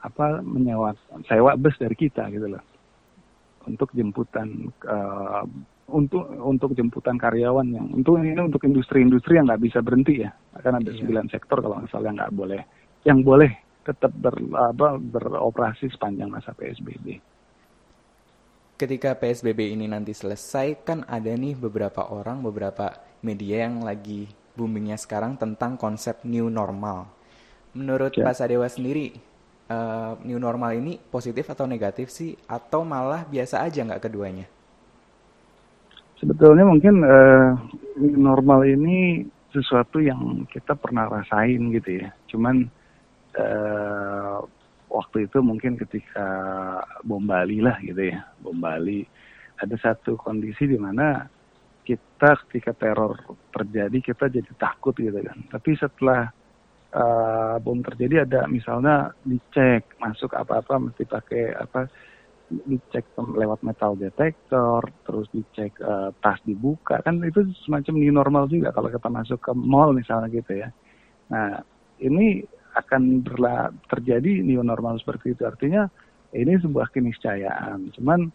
apa 0.05 0.45
menyewa 0.45 0.93
sewa 1.25 1.57
bus 1.57 1.73
dari 1.81 1.97
kita 1.97 2.29
gitu 2.29 2.53
loh. 2.53 2.63
Untuk 3.65 3.91
jemputan 3.97 4.71
uh, 4.85 5.43
untuk 5.89 6.29
untuk 6.37 6.77
jemputan 6.77 7.17
karyawan 7.17 7.67
yang 7.73 7.87
untuk 7.97 8.21
ini 8.21 8.37
untuk 8.37 8.63
industri-industri 8.69 9.41
yang 9.41 9.49
nggak 9.49 9.65
bisa 9.65 9.81
berhenti 9.81 10.21
ya. 10.21 10.31
Akan 10.53 10.77
ada 10.77 10.93
iya. 10.93 11.01
sembilan 11.01 11.27
sektor 11.33 11.65
kalau 11.65 11.81
misalnya 11.81 12.23
nggak 12.23 12.35
boleh 12.37 12.61
yang 13.09 13.25
boleh 13.25 13.66
tetap 13.87 14.11
ber, 14.11 14.35
apa, 14.53 14.99
beroperasi 14.99 15.87
sepanjang 15.95 16.27
masa 16.27 16.51
PSBB. 16.51 17.23
Ketika 18.77 19.17
PSBB 19.17 19.73
ini 19.73 19.87
nanti 19.89 20.13
selesai 20.13 20.85
kan 20.85 21.07
ada 21.09 21.33
nih 21.33 21.57
beberapa 21.57 22.13
orang 22.13 22.45
beberapa 22.45 22.93
media 23.25 23.65
yang 23.65 23.81
lagi 23.81 24.29
boomingnya 24.59 25.01
sekarang 25.01 25.39
tentang 25.41 25.79
konsep 25.79 26.21
new 26.27 26.51
normal. 26.53 27.09
Menurut 27.73 28.13
ya. 28.13 28.29
Pak 28.29 28.37
Sadewa 28.37 28.69
sendiri 28.69 29.17
uh, 29.73 30.21
new 30.27 30.37
normal 30.37 30.77
ini 30.77 31.01
positif 31.01 31.49
atau 31.49 31.65
negatif 31.65 32.13
sih 32.13 32.37
atau 32.45 32.85
malah 32.85 33.25
biasa 33.25 33.65
aja 33.65 33.81
nggak 33.81 34.05
keduanya? 34.11 34.47
sebetulnya 36.21 36.65
mungkin 36.65 37.05
uh, 37.05 37.51
normal 38.01 38.65
ini 38.65 39.25
sesuatu 39.53 40.01
yang 40.01 40.45
kita 40.53 40.77
pernah 40.77 41.09
rasain 41.09 41.73
gitu 41.73 42.05
ya. 42.05 42.13
Cuman 42.29 42.69
uh, 43.39 44.39
waktu 44.91 45.29
itu 45.29 45.39
mungkin 45.45 45.77
ketika 45.77 46.29
bom 47.05 47.25
Bali 47.25 47.61
lah 47.61 47.77
gitu 47.83 48.13
ya, 48.13 48.25
bom 48.41 48.57
Bali 48.57 49.05
ada 49.57 49.77
satu 49.81 50.17
kondisi 50.21 50.69
di 50.69 50.77
mana 50.77 51.25
kita 51.87 52.35
ketika 52.49 52.75
teror 52.75 53.15
terjadi 53.55 53.99
kita 54.03 54.27
jadi 54.27 54.53
takut 54.59 54.97
gitu 54.99 55.17
kan. 55.23 55.39
Tapi 55.53 55.71
setelah 55.79 56.29
uh, 56.93 57.57
bom 57.63 57.79
terjadi 57.81 58.27
ada 58.27 58.51
misalnya 58.51 59.15
dicek 59.23 59.87
masuk 60.03 60.35
apa-apa 60.35 60.91
mesti 60.91 61.07
pakai 61.07 61.55
apa 61.55 61.87
dicek 62.47 63.03
lewat 63.19 63.67
metal 63.67 63.99
detector, 63.99 64.87
terus 65.03 65.27
dicek 65.35 65.75
uh, 65.83 66.15
tas 66.23 66.39
dibuka, 66.47 67.03
kan 67.03 67.19
itu 67.27 67.43
semacam 67.67 67.95
new 67.99 68.15
normal 68.15 68.45
juga 68.47 68.71
kalau 68.71 68.87
kita 68.87 69.11
masuk 69.11 69.39
ke 69.43 69.53
mall 69.55 69.91
misalnya 69.91 70.31
gitu 70.31 70.63
ya. 70.63 70.71
Nah 71.27 71.63
ini 71.99 72.47
akan 72.77 73.25
berla 73.25 73.73
terjadi 73.89 74.45
new 74.45 74.61
normal 74.61 75.01
seperti 75.01 75.33
itu, 75.33 75.43
artinya 75.49 75.89
ini 76.37 76.61
sebuah 76.61 76.93
keniscayaan. 76.93 77.97
Cuman 77.97 78.29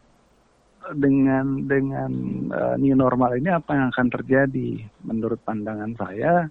dengan 0.98 1.69
dengan 1.69 2.12
uh, 2.50 2.75
new 2.81 2.98
normal 2.98 3.38
ini 3.38 3.53
apa 3.53 3.77
yang 3.77 3.88
akan 3.93 4.07
terjadi? 4.10 4.81
Menurut 5.05 5.38
pandangan 5.45 5.93
saya 5.93 6.50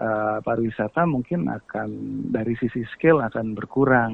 uh, 0.00 0.38
pariwisata 0.40 1.04
mungkin 1.04 1.46
akan 1.52 1.88
dari 2.32 2.56
sisi 2.56 2.82
scale 2.96 3.20
akan 3.20 3.52
berkurang 3.52 4.12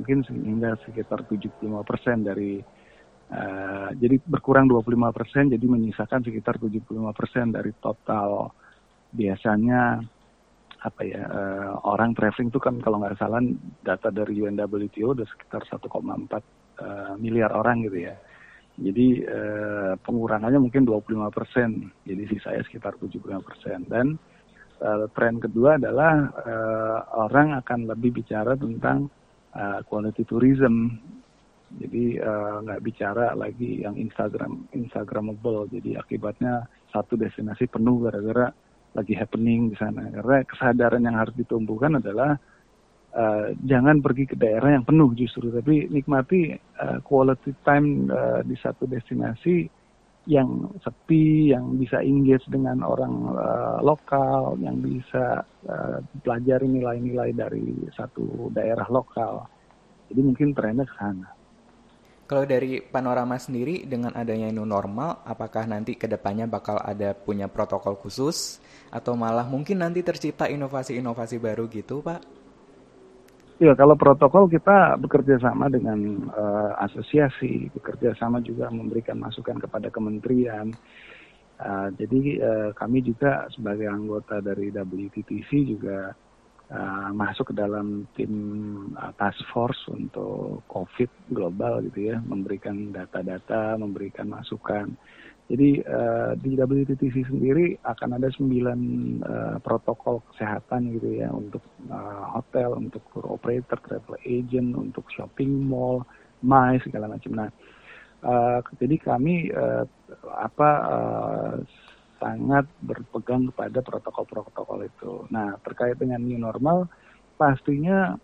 mungkin 0.00 0.24
sehingga 0.24 0.80
sekitar 0.88 1.28
75 1.28 1.60
persen 1.84 2.24
dari 2.24 2.56
uh, 3.30 3.88
jadi 3.92 4.16
berkurang 4.24 4.64
25 4.66 5.16
persen 5.16 5.52
jadi 5.52 5.66
menyisakan 5.68 6.24
sekitar 6.24 6.56
75 6.56 6.88
persen 7.12 7.52
dari 7.52 7.72
total 7.78 8.48
biasanya 9.12 10.00
apa 10.80 11.04
ya 11.04 11.20
uh, 11.28 11.72
orang 11.84 12.16
traveling 12.16 12.48
itu 12.48 12.56
kan 12.56 12.80
kalau 12.80 13.04
nggak 13.04 13.20
salah 13.20 13.44
data 13.84 14.08
dari 14.08 14.40
UNWTO 14.40 15.12
udah 15.12 15.28
sekitar 15.28 15.68
1,4 15.68 15.84
uh, 15.84 17.14
miliar 17.20 17.52
orang 17.52 17.84
gitu 17.84 18.08
ya. 18.08 18.16
Jadi 18.80 19.20
uh, 19.28 19.92
pengurangannya 20.00 20.56
mungkin 20.56 20.88
25 20.88 21.36
persen, 21.36 21.92
jadi 22.08 22.22
sisanya 22.32 22.62
sekitar 22.64 22.96
75 22.96 23.44
persen. 23.44 23.84
Dan 23.84 24.16
uh, 24.80 25.04
tren 25.12 25.36
kedua 25.36 25.76
adalah 25.76 26.32
uh, 26.32 26.98
orang 27.28 27.60
akan 27.60 27.92
lebih 27.92 28.24
bicara 28.24 28.56
tentang 28.56 29.12
uh, 29.52 29.84
quality 29.84 30.24
tourism. 30.24 30.96
Jadi 31.76 32.18
nggak 32.64 32.80
uh, 32.80 32.84
bicara 32.84 33.36
lagi 33.36 33.84
yang 33.84 34.00
Instagram 34.00 34.64
Instagramable. 34.72 35.68
Jadi 35.68 36.00
akibatnya 36.00 36.64
satu 36.88 37.20
destinasi 37.20 37.68
penuh 37.68 38.08
gara-gara 38.08 38.48
lagi 38.94 39.14
happening 39.14 39.70
di 39.70 39.76
sana. 39.78 40.10
Karena 40.10 40.42
kesadaran 40.46 41.02
yang 41.06 41.16
harus 41.18 41.34
ditumbuhkan 41.38 41.98
adalah 42.02 42.34
uh, 43.14 43.54
jangan 43.62 44.02
pergi 44.02 44.24
ke 44.30 44.36
daerah 44.38 44.74
yang 44.74 44.84
penuh 44.86 45.14
justru, 45.14 45.50
tapi 45.50 45.86
nikmati 45.90 46.54
uh, 46.54 46.98
quality 47.02 47.54
time 47.62 48.10
uh, 48.10 48.42
di 48.42 48.58
satu 48.58 48.86
destinasi 48.90 49.70
yang 50.28 50.68
sepi, 50.84 51.50
yang 51.50 51.80
bisa 51.80 52.04
engage 52.04 52.44
dengan 52.52 52.84
orang 52.84 53.14
uh, 53.34 53.78
lokal, 53.80 54.54
yang 54.60 54.76
bisa 54.84 55.42
uh, 55.64 55.98
pelajari 56.20 56.68
nilai-nilai 56.68 57.32
dari 57.32 57.88
satu 57.96 58.52
daerah 58.52 58.84
lokal. 58.92 59.48
Jadi 60.12 60.20
mungkin 60.20 60.52
trennya 60.52 60.84
ke 60.84 60.94
sana. 60.98 61.39
Kalau 62.30 62.46
dari 62.46 62.78
panorama 62.78 63.34
sendiri 63.42 63.82
dengan 63.90 64.14
adanya 64.14 64.54
new 64.54 64.62
normal, 64.62 65.18
apakah 65.26 65.66
nanti 65.66 65.98
ke 65.98 66.06
depannya 66.06 66.46
bakal 66.46 66.78
ada 66.78 67.10
punya 67.10 67.50
protokol 67.50 67.98
khusus 67.98 68.62
atau 68.86 69.18
malah 69.18 69.42
mungkin 69.50 69.82
nanti 69.82 69.98
tercipta 70.06 70.46
inovasi-inovasi 70.46 71.42
baru 71.42 71.66
gitu, 71.66 71.98
Pak? 71.98 72.22
Ya, 73.58 73.74
kalau 73.74 73.98
protokol 73.98 74.46
kita 74.46 74.94
bekerja 75.02 75.42
sama 75.42 75.66
dengan 75.74 76.30
uh, 76.30 76.78
asosiasi, 76.86 77.66
bekerja 77.74 78.14
sama 78.14 78.38
juga 78.38 78.70
memberikan 78.70 79.18
masukan 79.18 79.58
kepada 79.58 79.90
kementerian. 79.90 80.70
Uh, 81.58 81.90
jadi 81.98 82.22
uh, 82.46 82.70
kami 82.78 83.02
juga 83.02 83.50
sebagai 83.50 83.90
anggota 83.90 84.38
dari 84.38 84.70
WTTC 84.70 85.50
juga 85.66 86.14
uh, 86.70 87.10
masuk 87.12 87.50
ke 87.50 87.54
dalam 87.58 88.06
tim 88.14 88.32
uh, 88.94 89.12
task 89.18 89.42
force 89.50 89.78
untuk 89.90 90.62
COVID 90.70 91.34
global 91.34 91.82
gitu 91.90 92.14
ya, 92.14 92.16
memberikan 92.22 92.94
data-data, 92.94 93.76
memberikan 93.76 94.30
masukan. 94.30 94.94
Jadi 95.50 95.82
uh, 95.82 96.38
di 96.38 96.54
WTTC 96.54 97.26
sendiri 97.26 97.74
akan 97.82 98.22
ada 98.22 98.30
sembilan 98.30 98.80
uh, 99.18 99.56
protokol 99.58 100.22
kesehatan 100.30 100.94
gitu 100.94 101.18
ya 101.18 101.26
untuk 101.34 101.66
uh, 101.90 102.38
hotel, 102.38 102.78
untuk 102.78 103.02
tour 103.10 103.26
operator, 103.34 103.74
travel 103.82 104.14
agent, 104.22 104.78
untuk 104.78 105.10
shopping 105.10 105.50
mall, 105.50 106.06
MICE 106.46 106.86
segala 106.86 107.10
macam. 107.10 107.34
Nah, 107.34 107.50
uh, 108.22 108.62
jadi 108.78 108.94
kami 109.02 109.50
uh, 109.50 109.82
apa 110.38 110.70
uh, 110.86 111.54
sangat 112.20 112.68
berpegang 112.84 113.48
kepada 113.48 113.80
protokol-protokol 113.80 114.84
itu. 114.84 115.24
Nah, 115.32 115.56
terkait 115.64 115.96
dengan 115.96 116.20
new 116.20 116.36
normal, 116.36 116.86
pastinya 117.40 118.14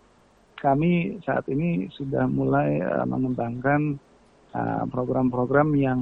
kami 0.61 1.17
saat 1.25 1.49
ini 1.49 1.89
sudah 1.93 2.29
mulai 2.29 2.81
uh, 2.81 3.05
mengembangkan 3.05 3.97
program-program 4.89 5.69
uh, 5.75 5.77
yang 5.77 5.99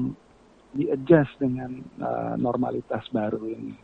di-adjust 0.76 1.32
dengan 1.40 1.80
uh, 2.04 2.36
normalitas 2.36 3.04
baru 3.12 3.42
ini. 3.48 3.76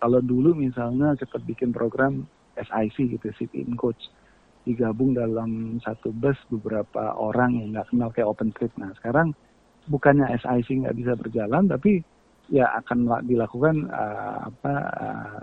Kalau 0.00 0.20
dulu 0.24 0.56
misalnya 0.56 1.16
kita 1.16 1.36
bikin 1.44 1.72
program 1.72 2.24
SIC 2.56 3.20
gitu, 3.20 3.28
Sit 3.36 3.52
in 3.52 3.76
Coach, 3.76 4.00
digabung 4.64 5.16
dalam 5.16 5.80
satu 5.84 6.12
bus 6.12 6.36
beberapa 6.52 7.14
orang 7.16 7.56
yang 7.56 7.68
nggak 7.76 7.88
kenal 7.92 8.08
kayak 8.12 8.28
open 8.28 8.50
trip. 8.56 8.72
Nah 8.80 8.92
sekarang 9.00 9.32
bukannya 9.88 10.28
SIC 10.40 10.84
nggak 10.84 10.96
bisa 10.96 11.12
berjalan, 11.16 11.68
tapi 11.68 12.04
ya 12.48 12.66
akan 12.80 13.24
dilakukan 13.28 13.92
uh, 13.92 14.48
apa 14.48 14.74
uh, 14.96 15.38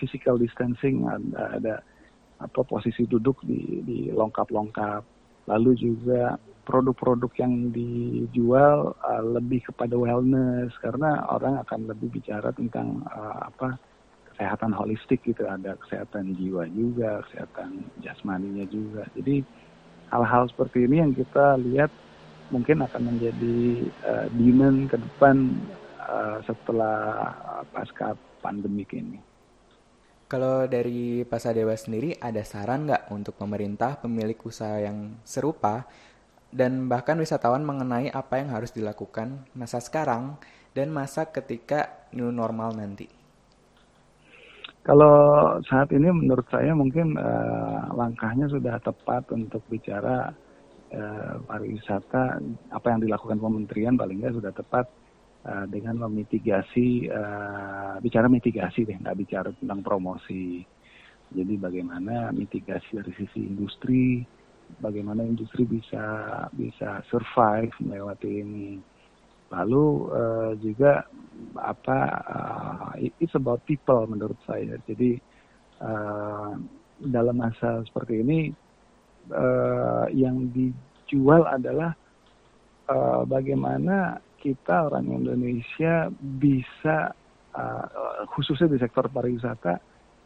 physical 0.00 0.36
distancing, 0.40 1.04
ada, 1.08 1.42
ada 1.60 1.74
apa 2.38 2.60
posisi 2.64 3.04
duduk 3.04 3.40
di, 3.44 3.82
di 3.84 3.98
longkap-longkap, 4.14 5.02
lalu 5.50 5.74
juga 5.76 6.38
produk-produk 6.68 7.32
yang 7.40 7.72
dijual 7.72 8.92
uh, 9.00 9.22
lebih 9.24 9.64
kepada 9.72 9.96
wellness 9.96 10.72
karena 10.84 11.24
orang 11.32 11.56
akan 11.64 11.88
lebih 11.88 12.20
bicara 12.20 12.52
tentang 12.52 13.00
uh, 13.08 13.48
apa 13.48 13.80
kesehatan 14.36 14.70
holistik 14.70 15.24
gitu, 15.26 15.42
ada 15.48 15.74
kesehatan 15.82 16.36
jiwa 16.38 16.68
juga, 16.70 17.26
kesehatan 17.26 17.82
jasmaninya 18.04 18.68
juga. 18.70 19.02
Jadi 19.18 19.42
hal-hal 20.14 20.46
seperti 20.52 20.86
ini 20.86 21.02
yang 21.02 21.12
kita 21.16 21.58
lihat 21.58 21.90
mungkin 22.54 22.80
akan 22.86 23.02
menjadi 23.16 23.58
uh, 24.06 24.26
demand 24.32 24.88
ke 24.88 24.96
depan 24.96 25.58
uh, 26.08 26.40
setelah 26.48 26.96
pasca 27.70 28.16
pandemik 28.40 28.96
ini. 28.96 29.20
Kalau 30.28 30.68
dari 30.68 31.24
Pasadewa 31.24 31.72
sendiri 31.72 32.12
ada 32.20 32.44
saran 32.44 32.84
nggak 32.84 33.08
untuk 33.08 33.40
pemerintah 33.40 33.96
pemilik 33.96 34.36
usaha 34.44 34.76
yang 34.76 35.16
serupa 35.24 35.88
dan 36.52 36.84
bahkan 36.88 37.16
wisatawan 37.16 37.64
mengenai 37.64 38.12
apa 38.12 38.40
yang 38.40 38.52
harus 38.52 38.72
dilakukan 38.72 39.48
masa 39.56 39.80
sekarang 39.80 40.36
dan 40.76 40.92
masa 40.92 41.28
ketika 41.28 42.08
new 42.12 42.28
normal 42.28 42.76
nanti? 42.76 43.08
Kalau 44.84 45.56
saat 45.68 45.92
ini 45.96 46.08
menurut 46.08 46.44
saya 46.48 46.72
mungkin 46.72 47.16
uh, 47.16 47.92
langkahnya 47.92 48.52
sudah 48.52 48.76
tepat 48.84 49.28
untuk 49.32 49.60
bicara 49.68 50.32
uh, 50.92 51.34
pariwisata 51.44 52.40
apa 52.72 52.86
yang 52.88 53.00
dilakukan 53.00 53.36
kementerian 53.36 53.96
paling 53.96 54.20
nggak 54.20 54.36
sudah 54.36 54.52
tepat 54.52 54.88
uh, 55.44 55.66
dengan 55.70 56.08
memitigasi 56.08 57.06
uh, 57.12 58.00
bicara 58.02 58.26
mitigasi 58.26 58.88
deh 58.88 58.96
nggak 58.98 59.18
bicara 59.18 59.50
tentang 59.58 59.84
promosi. 59.84 60.64
Jadi 61.28 61.54
bagaimana 61.60 62.32
mitigasi 62.32 62.96
dari 62.96 63.12
sisi 63.12 63.44
industri 63.44 64.24
bagaimana 64.76 65.24
industri 65.24 65.64
bisa 65.64 66.04
bisa 66.52 67.00
survive 67.08 67.72
melewati 67.80 68.30
ini. 68.44 68.70
Lalu 69.48 69.86
uh, 70.12 70.52
juga 70.60 71.08
apa 71.56 71.98
uh, 72.28 72.92
it's 73.00 73.32
about 73.32 73.64
people 73.64 74.04
menurut 74.04 74.36
saya. 74.44 74.76
Jadi 74.84 75.16
uh, 75.80 76.52
dalam 77.00 77.36
masa 77.40 77.80
seperti 77.88 78.20
ini 78.20 78.52
uh, 79.32 80.04
yang 80.12 80.52
dijual 80.52 81.48
adalah 81.48 81.96
uh, 82.92 83.24
bagaimana 83.24 84.20
kita 84.38 84.88
orang 84.90 85.10
Indonesia 85.10 86.08
bisa 86.16 87.12
uh, 87.54 88.24
khususnya 88.32 88.70
di 88.70 88.78
sektor 88.78 89.10
pariwisata 89.10 89.78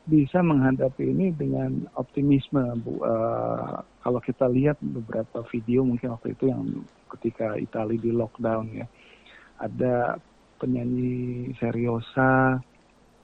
bisa 0.02 0.42
menghadapi 0.42 1.14
ini 1.14 1.30
dengan 1.30 1.86
optimisme 1.94 2.74
Bu. 2.82 2.98
Uh, 3.00 3.78
kalau 4.02 4.18
kita 4.18 4.50
lihat 4.50 4.76
beberapa 4.82 5.46
video 5.48 5.86
mungkin 5.86 6.12
waktu 6.18 6.34
itu 6.34 6.50
yang 6.50 6.82
ketika 7.18 7.54
Italia 7.54 8.02
di 8.02 8.10
lockdown 8.10 8.66
ya 8.74 8.86
ada 9.62 10.18
penyanyi 10.58 11.50
seriosa 11.58 12.58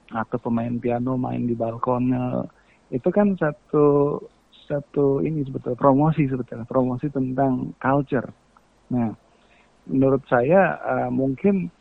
atau 0.08 0.38
pemain 0.40 0.72
piano 0.78 1.18
main 1.18 1.44
di 1.44 1.52
balkonnya 1.52 2.46
itu 2.88 3.08
kan 3.12 3.36
satu 3.36 4.18
satu 4.68 5.20
ini 5.20 5.44
sebetulnya 5.44 5.76
promosi 5.76 6.24
sebetulnya 6.24 6.64
promosi 6.64 7.12
tentang 7.12 7.76
culture 7.76 8.28
nah 8.88 9.12
menurut 9.88 10.22
saya 10.28 10.76
uh, 10.84 11.10
mungkin 11.10 11.72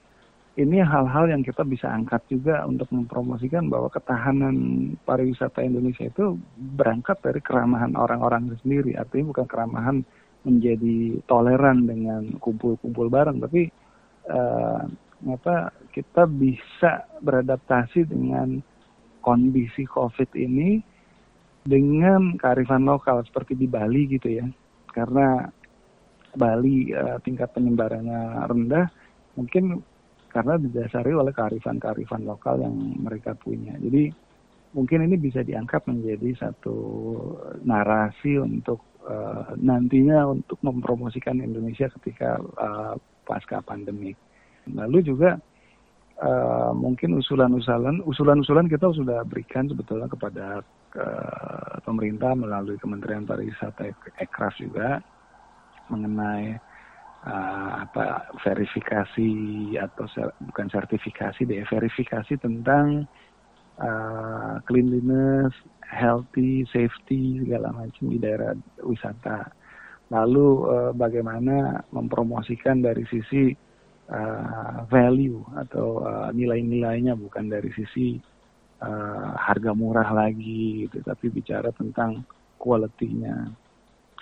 ini 0.57 0.81
hal-hal 0.81 1.29
yang 1.29 1.45
kita 1.45 1.61
bisa 1.61 1.85
angkat 1.85 2.25
juga 2.33 2.65
untuk 2.65 2.89
mempromosikan 2.89 3.69
bahwa 3.69 3.93
ketahanan 3.93 4.89
pariwisata 5.05 5.61
Indonesia 5.61 6.09
itu 6.09 6.33
berangkat 6.73 7.21
dari 7.21 7.37
keramahan 7.45 7.93
orang-orang 7.93 8.49
itu 8.49 8.57
sendiri. 8.65 8.97
Artinya 8.97 9.37
bukan 9.37 9.45
keramahan 9.45 9.97
menjadi 10.41 11.21
toleran 11.29 11.85
dengan 11.85 12.33
kumpul-kumpul 12.41 13.05
bareng, 13.05 13.37
tapi 13.37 13.69
uh, 14.33 14.81
apa 15.29 15.69
kita 15.93 16.25
bisa 16.25 17.05
beradaptasi 17.21 18.09
dengan 18.09 18.57
kondisi 19.21 19.85
COVID 19.85 20.33
ini 20.33 20.81
dengan 21.67 22.33
kearifan 22.39 22.81
lokal 22.87 23.21
seperti 23.29 23.53
di 23.53 23.69
Bali 23.69 24.09
gitu 24.09 24.41
ya. 24.41 24.45
Karena 24.89 25.45
Bali 26.35 26.91
uh, 26.91 27.21
tingkat 27.23 27.53
penyebarannya 27.55 28.47
rendah, 28.49 28.87
mungkin 29.37 29.79
karena 30.27 30.59
didasari 30.59 31.15
oleh 31.15 31.33
kearifan-kearifan 31.33 32.27
lokal 32.27 32.61
yang 32.61 32.75
mereka 32.99 33.33
punya. 33.33 33.73
Jadi 33.79 34.11
mungkin 34.75 35.07
ini 35.07 35.15
bisa 35.17 35.41
diangkat 35.41 35.87
menjadi 35.87 36.35
satu 36.37 36.77
narasi 37.63 38.37
untuk 38.37 38.83
uh, 39.07 39.55
nantinya 39.57 40.27
untuk 40.27 40.59
mempromosikan 40.61 41.39
Indonesia 41.39 41.87
ketika 41.97 42.37
uh, 42.37 42.93
pasca 43.23 43.63
pandemi. 43.63 44.13
Lalu 44.67 44.99
juga 45.09 45.39
uh, 46.21 46.71
mungkin 46.75 47.17
usulan-usulan 47.17 48.03
usulan-usulan 48.03 48.67
kita 48.67 48.91
sudah 48.91 49.23
berikan 49.23 49.65
sebetulnya 49.71 50.11
kepada 50.11 50.61
ke 50.87 51.07
pemerintah 51.83 52.31
melalui 52.35 52.79
Kementerian 52.79 53.27
Pariwisata 53.27 53.91
Ekraf 54.21 54.55
juga 54.59 55.03
mengenai 55.89 56.55
uh, 57.27 57.71
apa 57.87 58.31
verifikasi 58.43 59.31
atau 59.79 60.05
ser, 60.11 60.31
bukan 60.43 60.67
sertifikasi 60.71 61.41
deh 61.43 61.63
verifikasi 61.67 62.33
tentang 62.39 63.07
uh, 63.81 64.61
cleanliness, 64.65 65.53
healthy, 65.87 66.67
safety 66.69 67.41
segala 67.43 67.71
macam 67.73 68.11
di 68.11 68.17
daerah 68.19 68.53
wisata. 68.83 69.51
Lalu 70.07 70.47
uh, 70.71 70.91
bagaimana 70.95 71.83
mempromosikan 71.91 72.79
dari 72.79 73.03
sisi 73.11 73.51
uh, 74.07 74.87
value 74.87 75.43
atau 75.59 75.99
uh, 76.03 76.29
nilai-nilainya 76.31 77.11
bukan 77.19 77.51
dari 77.51 77.67
sisi 77.75 78.15
uh, 78.79 79.35
harga 79.35 79.75
murah 79.75 80.07
lagi 80.15 80.87
gitu, 80.87 81.03
tapi 81.03 81.27
bicara 81.27 81.75
tentang 81.75 82.23
quality-nya. 82.55 83.51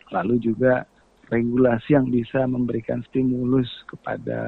Lalu 0.09 0.41
juga 0.41 0.85
regulasi 1.29 1.97
yang 1.97 2.07
bisa 2.09 2.45
memberikan 2.45 3.01
stimulus 3.09 3.67
kepada 3.89 4.41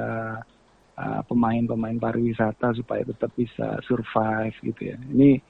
uh, 0.98 1.22
pemain-pemain 1.26 1.98
uh, 1.98 2.04
pariwisata 2.04 2.78
supaya 2.78 3.02
tetap 3.06 3.34
bisa 3.34 3.82
survive 3.86 4.54
gitu 4.62 4.94
ya. 4.94 4.98
Ini 4.98 5.42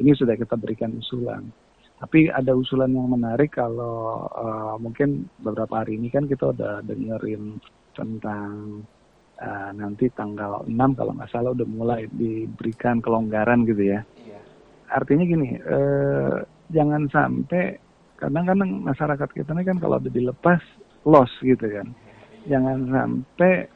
ini 0.00 0.10
sudah 0.12 0.34
kita 0.34 0.58
berikan 0.58 0.92
usulan. 0.98 1.48
Tapi 1.94 2.28
ada 2.28 2.52
usulan 2.52 2.90
yang 2.90 3.08
menarik 3.08 3.54
kalau 3.54 4.28
uh, 4.28 4.76
mungkin 4.76 5.30
beberapa 5.40 5.80
hari 5.80 5.96
ini 5.96 6.10
kan 6.12 6.26
kita 6.28 6.52
udah 6.52 6.82
dengerin 6.84 7.56
tentang 7.94 8.82
uh, 9.40 9.70
nanti 9.72 10.10
tanggal 10.12 10.66
6 10.66 10.74
kalau 10.98 11.12
nggak 11.14 11.30
salah 11.30 11.54
udah 11.54 11.68
mulai 11.70 12.10
diberikan 12.10 12.98
kelonggaran 12.98 13.64
gitu 13.64 13.94
ya. 13.94 14.00
Iya. 14.20 14.40
Artinya 14.90 15.24
gini, 15.24 15.48
uh, 15.62 16.42
jangan 16.74 17.08
sampai 17.08 17.78
kadang-kadang 18.18 18.82
masyarakat 18.86 19.28
kita 19.34 19.50
ini 19.54 19.62
kan 19.66 19.78
kalau 19.82 19.98
dilepas 20.00 20.60
loss 21.04 21.30
gitu 21.42 21.66
kan. 21.66 21.92
Jangan 22.44 22.78
sampai 22.92 23.68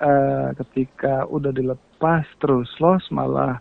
uh, 0.00 0.50
ketika 0.64 1.28
udah 1.28 1.52
dilepas 1.52 2.24
terus 2.40 2.68
loss 2.80 3.04
malah 3.12 3.60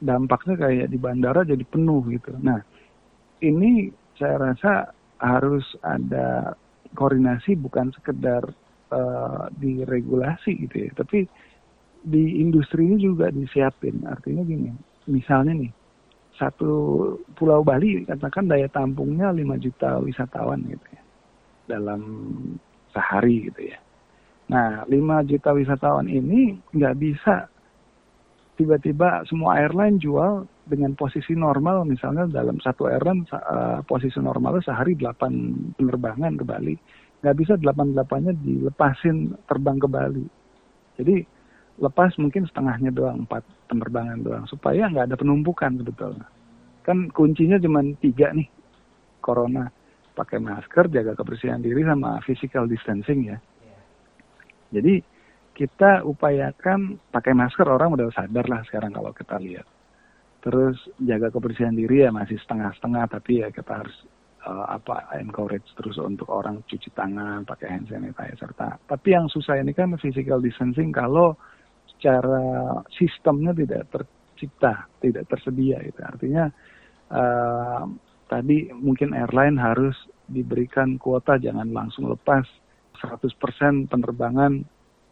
dampaknya 0.00 0.54
kayak 0.60 0.88
di 0.92 0.98
bandara 1.00 1.44
jadi 1.46 1.64
penuh 1.64 2.04
gitu. 2.12 2.36
Nah 2.40 2.60
ini 3.40 3.88
saya 4.20 4.52
rasa 4.52 4.72
harus 5.18 5.64
ada 5.80 6.52
koordinasi 6.94 7.56
bukan 7.58 7.90
sekedar 7.96 8.44
uh, 8.92 9.48
di 9.56 9.82
regulasi 9.82 10.68
gitu 10.68 10.88
ya. 10.88 10.90
Tapi 10.94 11.24
di 12.04 12.44
industri 12.44 12.84
ini 12.84 13.00
juga 13.00 13.32
disiapin. 13.32 14.04
Artinya 14.04 14.44
gini 14.44 14.70
misalnya 15.08 15.52
nih 15.52 15.83
satu 16.34 16.72
Pulau 17.38 17.62
Bali 17.62 18.02
katakan 18.06 18.50
daya 18.50 18.66
tampungnya 18.66 19.30
5 19.30 19.64
juta 19.64 20.02
wisatawan 20.02 20.62
gitu 20.66 20.86
ya 20.90 21.02
dalam 21.64 22.02
sehari 22.90 23.48
gitu 23.50 23.70
ya. 23.72 23.78
Nah 24.50 24.82
5 24.86 25.30
juta 25.30 25.50
wisatawan 25.54 26.10
ini 26.10 26.58
nggak 26.74 26.96
bisa 26.98 27.48
tiba-tiba 28.54 29.26
semua 29.26 29.58
airline 29.58 29.98
jual 29.98 30.46
dengan 30.64 30.94
posisi 30.94 31.34
normal 31.34 31.84
misalnya 31.84 32.30
dalam 32.30 32.56
satu 32.62 32.86
airline 32.86 33.26
uh, 33.34 33.82
posisi 33.84 34.16
normalnya 34.22 34.62
sehari 34.62 34.94
8 34.94 35.76
penerbangan 35.76 36.38
ke 36.38 36.44
Bali 36.46 36.74
nggak 37.20 37.36
bisa 37.36 37.52
8-8-nya 37.58 38.32
dilepasin 38.38 39.34
terbang 39.44 39.76
ke 39.82 39.88
Bali 39.90 40.26
jadi 40.94 41.26
lepas 41.78 42.14
mungkin 42.22 42.46
setengahnya 42.46 42.94
doang 42.94 43.26
empat 43.26 43.42
penerbangan 43.66 44.22
doang 44.22 44.44
supaya 44.46 44.86
nggak 44.86 45.10
ada 45.10 45.16
penumpukan 45.18 45.74
sebetulnya. 45.80 46.26
Kan 46.86 47.10
kuncinya 47.10 47.58
cuma 47.58 47.82
tiga 47.98 48.30
nih 48.30 48.46
corona. 49.18 49.70
Pakai 50.14 50.38
masker 50.38 50.94
jaga 50.94 51.18
kebersihan 51.18 51.58
diri 51.58 51.82
sama 51.82 52.22
physical 52.22 52.70
distancing 52.70 53.34
ya. 53.34 53.38
Jadi 54.70 55.02
kita 55.54 56.06
upayakan 56.06 56.98
pakai 57.10 57.34
masker 57.34 57.66
orang 57.66 57.98
udah 57.98 58.10
sadar 58.14 58.46
lah 58.46 58.62
sekarang 58.66 58.94
kalau 58.94 59.10
kita 59.10 59.42
lihat. 59.42 59.66
Terus 60.38 60.78
jaga 61.02 61.34
kebersihan 61.34 61.74
diri 61.74 62.06
ya 62.06 62.14
masih 62.14 62.38
setengah-setengah 62.38 63.04
tapi 63.10 63.42
ya 63.42 63.50
kita 63.50 63.82
harus 63.82 63.96
uh, 64.46 64.66
apa 64.76 65.08
encourage 65.18 65.66
terus 65.74 65.96
untuk 65.98 66.28
orang 66.28 66.60
cuci 66.68 66.92
tangan 66.92 67.42
pakai 67.48 67.74
hand 67.74 67.88
sanitizer 67.88 68.52
tapi 68.84 69.08
yang 69.08 69.26
susah 69.32 69.56
ini 69.58 69.72
kan 69.72 69.96
physical 69.96 70.38
distancing 70.38 70.92
kalau 70.92 71.34
secara 71.96 72.82
sistemnya 72.94 73.56
tidak 73.56 73.88
ter, 73.88 74.02
tercipta, 74.34 74.90
tidak 74.98 75.24
tersedia 75.30 75.78
itu. 75.80 76.00
Artinya 76.02 76.44
uh, 77.14 77.86
tadi 78.28 78.68
mungkin 78.74 79.14
airline 79.14 79.56
harus 79.56 79.94
diberikan 80.28 80.98
kuota 80.98 81.38
jangan 81.38 81.70
langsung 81.70 82.10
lepas. 82.10 82.44
100% 82.94 83.90
penerbangan 83.90 84.64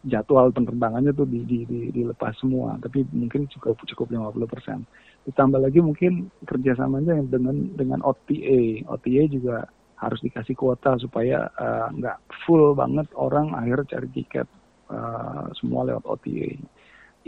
jadwal 0.07 0.51
penerbangannya 0.51 1.15
tuh 1.15 1.27
di, 1.27 1.43
di, 1.47 1.63
di, 1.67 1.79
dilepas 1.91 2.35
semua 2.39 2.75
tapi 2.79 3.07
mungkin 3.11 3.47
cukup 3.47 3.79
cukup 3.87 4.07
50% 4.11 4.83
ditambah 5.29 5.59
lagi 5.61 5.79
mungkin 5.79 6.27
kerjasamanya 6.43 7.23
dengan 7.27 7.71
dengan 7.75 7.99
OTA 8.03 8.87
OTA 8.87 9.23
juga 9.31 9.63
harus 9.99 10.19
dikasih 10.19 10.55
kuota 10.59 10.99
supaya 10.99 11.47
uh, 11.55 11.87
nggak 11.95 12.19
full 12.43 12.75
banget 12.75 13.07
orang 13.15 13.55
akhirnya 13.55 13.95
cari 13.95 14.09
tiket 14.11 14.47
uh, 14.89 15.47
semua 15.55 15.87
lewat 15.87 16.03
OTA 16.03 16.57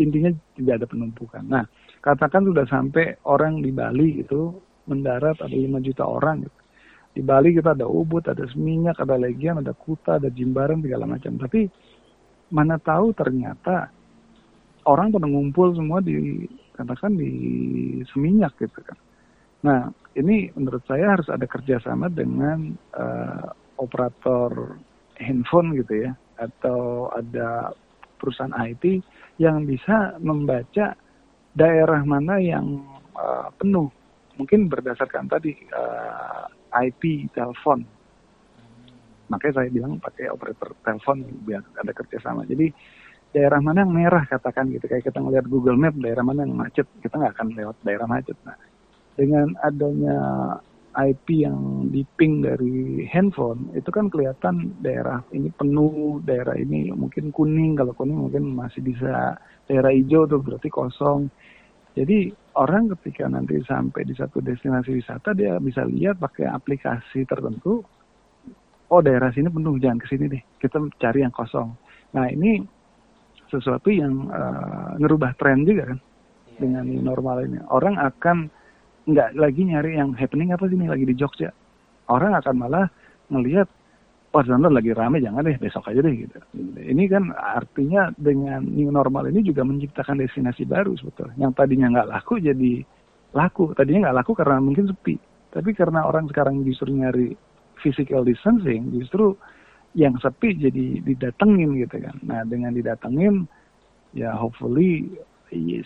intinya 0.02 0.32
tidak 0.56 0.84
ada 0.84 0.88
penumpukan 0.88 1.44
nah 1.46 1.64
katakan 2.04 2.44
sudah 2.44 2.66
sampai 2.68 3.20
orang 3.28 3.64
di 3.64 3.72
Bali 3.72 4.24
itu 4.24 4.52
mendarat 4.86 5.40
ada 5.42 5.56
5 5.56 5.86
juta 5.86 6.04
orang 6.04 6.46
gitu 6.46 6.60
di 7.16 7.24
Bali 7.24 7.56
kita 7.56 7.72
ada 7.72 7.88
Ubud, 7.88 8.28
ada 8.28 8.44
Seminyak, 8.52 9.00
ada 9.00 9.16
Legian, 9.16 9.56
ada 9.64 9.72
Kuta, 9.72 10.20
ada 10.20 10.28
Jimbaran, 10.28 10.84
segala 10.84 11.08
macam. 11.08 11.40
Tapi 11.40 11.64
mana 12.52 12.76
tahu 12.76 13.16
ternyata 13.16 13.88
orang 14.84 15.16
pada 15.16 15.24
ngumpul 15.24 15.72
semua 15.74 16.04
di 16.04 16.44
katakan 16.76 17.16
di 17.16 17.32
Seminyak 18.12 18.60
gitu 18.60 18.84
kan. 18.84 19.00
Nah 19.64 19.80
ini 20.20 20.52
menurut 20.60 20.84
saya 20.84 21.16
harus 21.16 21.32
ada 21.32 21.48
kerjasama 21.48 22.12
dengan 22.12 22.76
uh, 22.94 23.48
operator 23.80 24.76
handphone 25.16 25.72
gitu 25.80 26.12
ya, 26.12 26.12
atau 26.40 27.12
ada 27.14 27.72
perusahaan 28.20 28.54
IT 28.66 29.04
yang 29.40 29.68
bisa 29.68 30.16
membaca 30.24 30.96
daerah 31.56 32.02
mana 32.04 32.40
yang 32.40 32.84
uh, 33.16 33.52
penuh. 33.56 33.92
Mungkin 34.36 34.68
berdasarkan 34.68 35.32
tadi 35.32 35.56
uh, 35.72 36.48
IP 36.84 37.32
telepon. 37.32 37.88
Makanya 39.32 39.54
saya 39.64 39.70
bilang 39.72 39.98
pakai 39.98 40.28
operator 40.30 40.76
telepon 40.84 41.24
biar 41.48 41.64
ada 41.80 41.92
kerjasama. 41.96 42.44
Jadi 42.44 42.70
daerah 43.32 43.60
mana 43.60 43.84
yang 43.84 43.92
merah 43.92 44.24
katakan 44.28 44.72
gitu 44.72 44.88
kayak 44.88 45.04
kita 45.04 45.20
ngelihat 45.20 45.48
Google 45.52 45.76
Map 45.76 45.96
daerah 46.00 46.24
mana 46.24 46.48
yang 46.48 46.56
macet 46.56 46.88
kita 47.04 47.20
nggak 47.20 47.34
akan 47.36 47.48
lewat 47.56 47.76
daerah 47.84 48.08
macet. 48.08 48.38
Nah 48.48 48.56
dengan 49.16 49.56
adanya 49.64 50.18
IP 50.96 51.44
yang 51.44 51.92
di 51.92 52.08
ping 52.16 52.40
dari 52.40 53.04
handphone 53.12 53.72
itu 53.76 53.92
kan 53.92 54.08
kelihatan 54.08 54.80
daerah 54.80 55.20
ini 55.36 55.52
penuh, 55.52 56.24
daerah 56.24 56.56
ini 56.56 56.92
mungkin 56.96 57.36
kuning, 57.36 57.76
kalau 57.76 57.92
kuning 57.92 58.16
mungkin 58.16 58.56
masih 58.56 58.80
bisa, 58.80 59.36
daerah 59.68 59.92
hijau 59.92 60.24
tuh 60.24 60.40
berarti 60.40 60.72
kosong. 60.72 61.28
Jadi 61.96 62.32
orang 62.56 62.92
ketika 62.96 63.28
nanti 63.28 63.60
sampai 63.68 64.08
di 64.08 64.16
satu 64.16 64.40
destinasi 64.40 64.96
wisata 64.96 65.36
dia 65.36 65.60
bisa 65.60 65.84
lihat 65.84 66.18
pakai 66.20 66.48
aplikasi 66.48 67.28
tertentu 67.28 67.84
oh 68.90 69.02
daerah 69.04 69.30
sini 69.36 69.52
penuh 69.52 69.76
jangan 69.78 70.00
ke 70.00 70.08
sini 70.08 70.26
deh 70.32 70.44
kita 70.64 70.80
cari 70.98 71.28
yang 71.28 71.36
kosong 71.36 71.76
nah 72.16 72.32
ini 72.32 72.64
sesuatu 73.52 73.92
yang 73.92 74.32
uh, 74.32 74.96
ngerubah 74.98 75.36
tren 75.36 75.68
juga 75.68 75.94
kan 75.94 76.00
yeah. 76.00 76.60
dengan 76.64 76.86
normal 77.04 77.44
ini 77.44 77.60
orang 77.70 78.00
akan 78.00 78.48
nggak 79.06 79.38
lagi 79.38 79.62
nyari 79.66 80.02
yang 80.02 80.14
happening 80.18 80.50
apa 80.50 80.66
sih 80.66 80.78
ini 80.78 80.90
lagi 80.90 81.06
di 81.06 81.16
Jogja 81.18 81.54
orang 82.10 82.38
akan 82.38 82.56
malah 82.58 82.86
melihat 83.30 83.70
oh 84.36 84.44
sana 84.44 84.68
lagi 84.68 84.92
rame 84.92 85.24
jangan 85.24 85.48
deh 85.48 85.56
besok 85.56 85.88
aja 85.88 86.04
deh 86.04 86.12
gitu. 86.12 86.38
Ini 86.76 87.04
kan 87.08 87.32
artinya 87.32 88.12
dengan 88.20 88.68
new 88.68 88.92
normal 88.92 89.32
ini 89.32 89.40
juga 89.48 89.64
menciptakan 89.64 90.20
destinasi 90.20 90.68
baru 90.68 90.92
sebetulnya. 91.00 91.40
Yang 91.40 91.52
tadinya 91.56 91.88
nggak 91.96 92.10
laku 92.12 92.44
jadi 92.44 92.84
laku. 93.32 93.72
Tadinya 93.72 94.12
nggak 94.12 94.18
laku 94.20 94.32
karena 94.36 94.60
mungkin 94.60 94.92
sepi. 94.92 95.16
Tapi 95.56 95.72
karena 95.72 96.04
orang 96.04 96.28
sekarang 96.28 96.68
justru 96.68 96.92
nyari 96.92 97.32
physical 97.80 98.28
distancing, 98.28 98.92
justru 98.92 99.40
yang 99.96 100.20
sepi 100.20 100.60
jadi 100.60 101.00
didatengin 101.00 101.80
gitu 101.80 101.96
kan. 102.04 102.20
Nah 102.28 102.44
dengan 102.44 102.76
didatengin 102.76 103.48
ya 104.12 104.36
hopefully 104.36 105.08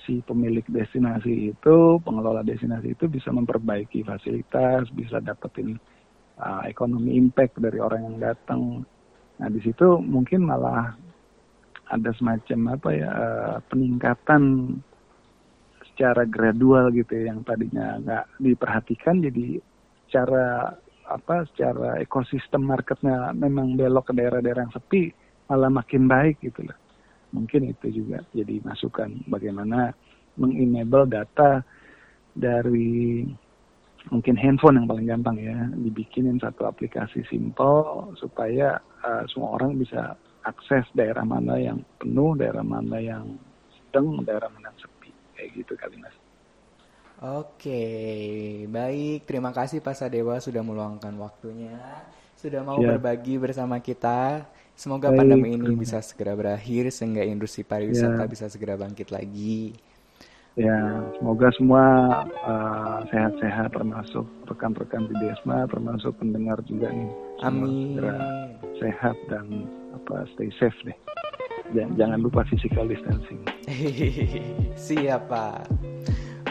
si 0.05 0.21
pemilik 0.25 0.65
destinasi 0.67 1.53
itu, 1.53 1.77
pengelola 2.01 2.41
destinasi 2.41 2.97
itu 2.97 3.05
bisa 3.07 3.29
memperbaiki 3.29 4.03
fasilitas, 4.03 4.89
bisa 4.93 5.21
dapetin 5.21 5.77
uh, 6.39 6.63
ekonomi 6.65 7.15
impact 7.15 7.59
dari 7.59 7.77
orang 7.77 8.09
yang 8.09 8.17
datang. 8.19 8.83
Nah 9.39 9.47
di 9.47 9.59
situ 9.63 10.01
mungkin 10.03 10.47
malah 10.49 10.95
ada 11.89 12.11
semacam 12.17 12.77
apa 12.77 12.89
ya 12.93 13.09
uh, 13.09 13.57
peningkatan 13.71 14.75
secara 15.93 16.23
gradual 16.23 16.93
gitu 16.95 17.11
ya, 17.11 17.33
yang 17.33 17.43
tadinya 17.43 17.99
nggak 17.99 18.25
diperhatikan 18.39 19.19
jadi 19.19 19.59
secara 20.07 20.77
apa 21.09 21.43
secara 21.51 21.97
ekosistem 21.99 22.69
marketnya 22.69 23.33
memang 23.33 23.73
belok 23.73 24.09
ke 24.09 24.13
daerah-daerah 24.15 24.69
yang 24.69 24.75
sepi 24.75 25.09
malah 25.49 25.73
makin 25.73 26.05
baik 26.05 26.37
gitu 26.45 26.63
loh. 26.69 26.77
Mungkin 27.29 27.69
itu 27.69 28.03
juga 28.03 28.25
jadi 28.33 28.61
masukan 28.65 29.25
bagaimana 29.29 29.93
mengenable 30.39 31.05
data 31.05 31.61
dari 32.33 33.27
mungkin 34.07 34.35
handphone 34.39 34.79
yang 34.79 34.87
paling 34.87 35.07
gampang 35.11 35.37
ya 35.43 35.57
dibikinin 35.75 36.39
satu 36.39 36.71
aplikasi 36.71 37.19
simple 37.27 38.15
supaya 38.15 38.79
uh, 39.03 39.27
semua 39.27 39.59
orang 39.59 39.75
bisa 39.75 40.15
akses 40.47 40.87
daerah 40.95 41.27
mana 41.27 41.59
yang 41.59 41.83
penuh 41.99 42.31
daerah 42.39 42.63
mana 42.63 42.95
yang 43.03 43.35
sedang 43.75 44.23
daerah 44.23 44.47
mana 44.47 44.71
yang 44.71 44.79
sepi 44.79 45.11
kayak 45.35 45.49
gitu 45.51 45.75
kali 45.75 45.99
mas 45.99 46.15
Oke, 47.19 47.83
baik. 48.71 49.27
Terima 49.27 49.51
kasih 49.51 49.83
Pak 49.83 49.91
Sadewa 49.91 50.39
sudah 50.39 50.63
meluangkan 50.63 51.11
waktunya, 51.19 51.75
sudah 52.39 52.63
mau 52.63 52.79
yeah. 52.79 52.95
berbagi 52.95 53.35
bersama 53.35 53.83
kita. 53.83 54.47
Semoga 54.79 55.11
baik, 55.11 55.19
pandemi 55.19 55.59
ini 55.59 55.75
bisa 55.75 55.99
segera 55.99 56.39
berakhir 56.39 56.87
sehingga 56.95 57.19
industri 57.27 57.67
pariwisata 57.67 58.23
yeah. 58.23 58.31
bisa 58.31 58.47
segera 58.47 58.79
bangkit 58.79 59.11
lagi. 59.11 59.75
Ya, 60.55 61.03
semoga 61.19 61.51
semua 61.59 61.83
uh, 62.47 63.03
sehat-sehat 63.11 63.75
termasuk 63.75 64.23
rekan-rekan 64.47 65.11
di 65.11 65.15
Desma, 65.19 65.67
termasuk 65.67 66.15
pendengar 66.23 66.63
juga 66.63 66.95
nih. 66.95 67.11
Amin. 67.43 67.99
sehat 68.79 69.19
dan 69.27 69.67
apa 69.91 70.23
stay 70.31 70.47
safe 70.55 70.75
deh. 70.87 70.95
Jangan, 71.75 71.99
jangan 71.99 72.19
lupa 72.23 72.47
physical 72.47 72.87
distancing. 72.87 73.43
Siap, 74.87 75.27
Pak. 75.27 75.67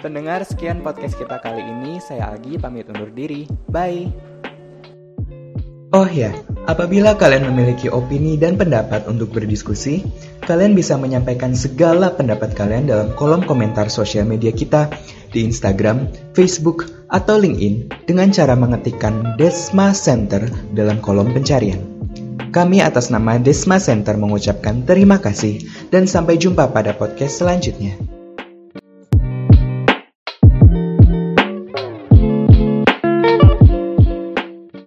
Pendengar, 0.05 0.45
sekian 0.45 0.85
podcast 0.85 1.17
kita 1.17 1.41
kali 1.41 1.65
ini. 1.65 1.97
Saya 2.05 2.37
Agi 2.37 2.61
pamit 2.61 2.93
undur 2.93 3.09
diri. 3.09 3.49
Bye. 3.73 4.13
Oh 5.97 6.05
ya, 6.05 6.29
apabila 6.69 7.17
kalian 7.17 7.49
memiliki 7.49 7.89
opini 7.89 8.37
dan 8.37 8.61
pendapat 8.61 9.09
untuk 9.09 9.33
berdiskusi, 9.33 10.05
kalian 10.45 10.77
bisa 10.77 11.01
menyampaikan 11.01 11.57
segala 11.57 12.13
pendapat 12.13 12.53
kalian 12.53 12.87
dalam 12.87 13.09
kolom 13.17 13.41
komentar 13.43 13.89
sosial 13.89 14.29
media 14.29 14.53
kita 14.53 14.93
di 15.33 15.49
Instagram, 15.49 16.13
Facebook, 16.37 16.85
atau 17.09 17.41
LinkedIn 17.41 18.05
dengan 18.05 18.29
cara 18.29 18.53
mengetikkan 18.53 19.41
Desma 19.41 19.97
Center 19.97 20.45
dalam 20.77 21.01
kolom 21.01 21.33
pencarian. 21.33 21.81
Kami 22.53 22.85
atas 22.85 23.09
nama 23.09 23.41
Desma 23.41 23.81
Center 23.81 24.17
mengucapkan 24.21 24.85
terima 24.85 25.21
kasih 25.21 25.65
dan 25.89 26.05
sampai 26.05 26.37
jumpa 26.37 26.69
pada 26.73 26.97
podcast 26.97 27.41
selanjutnya. 27.41 28.18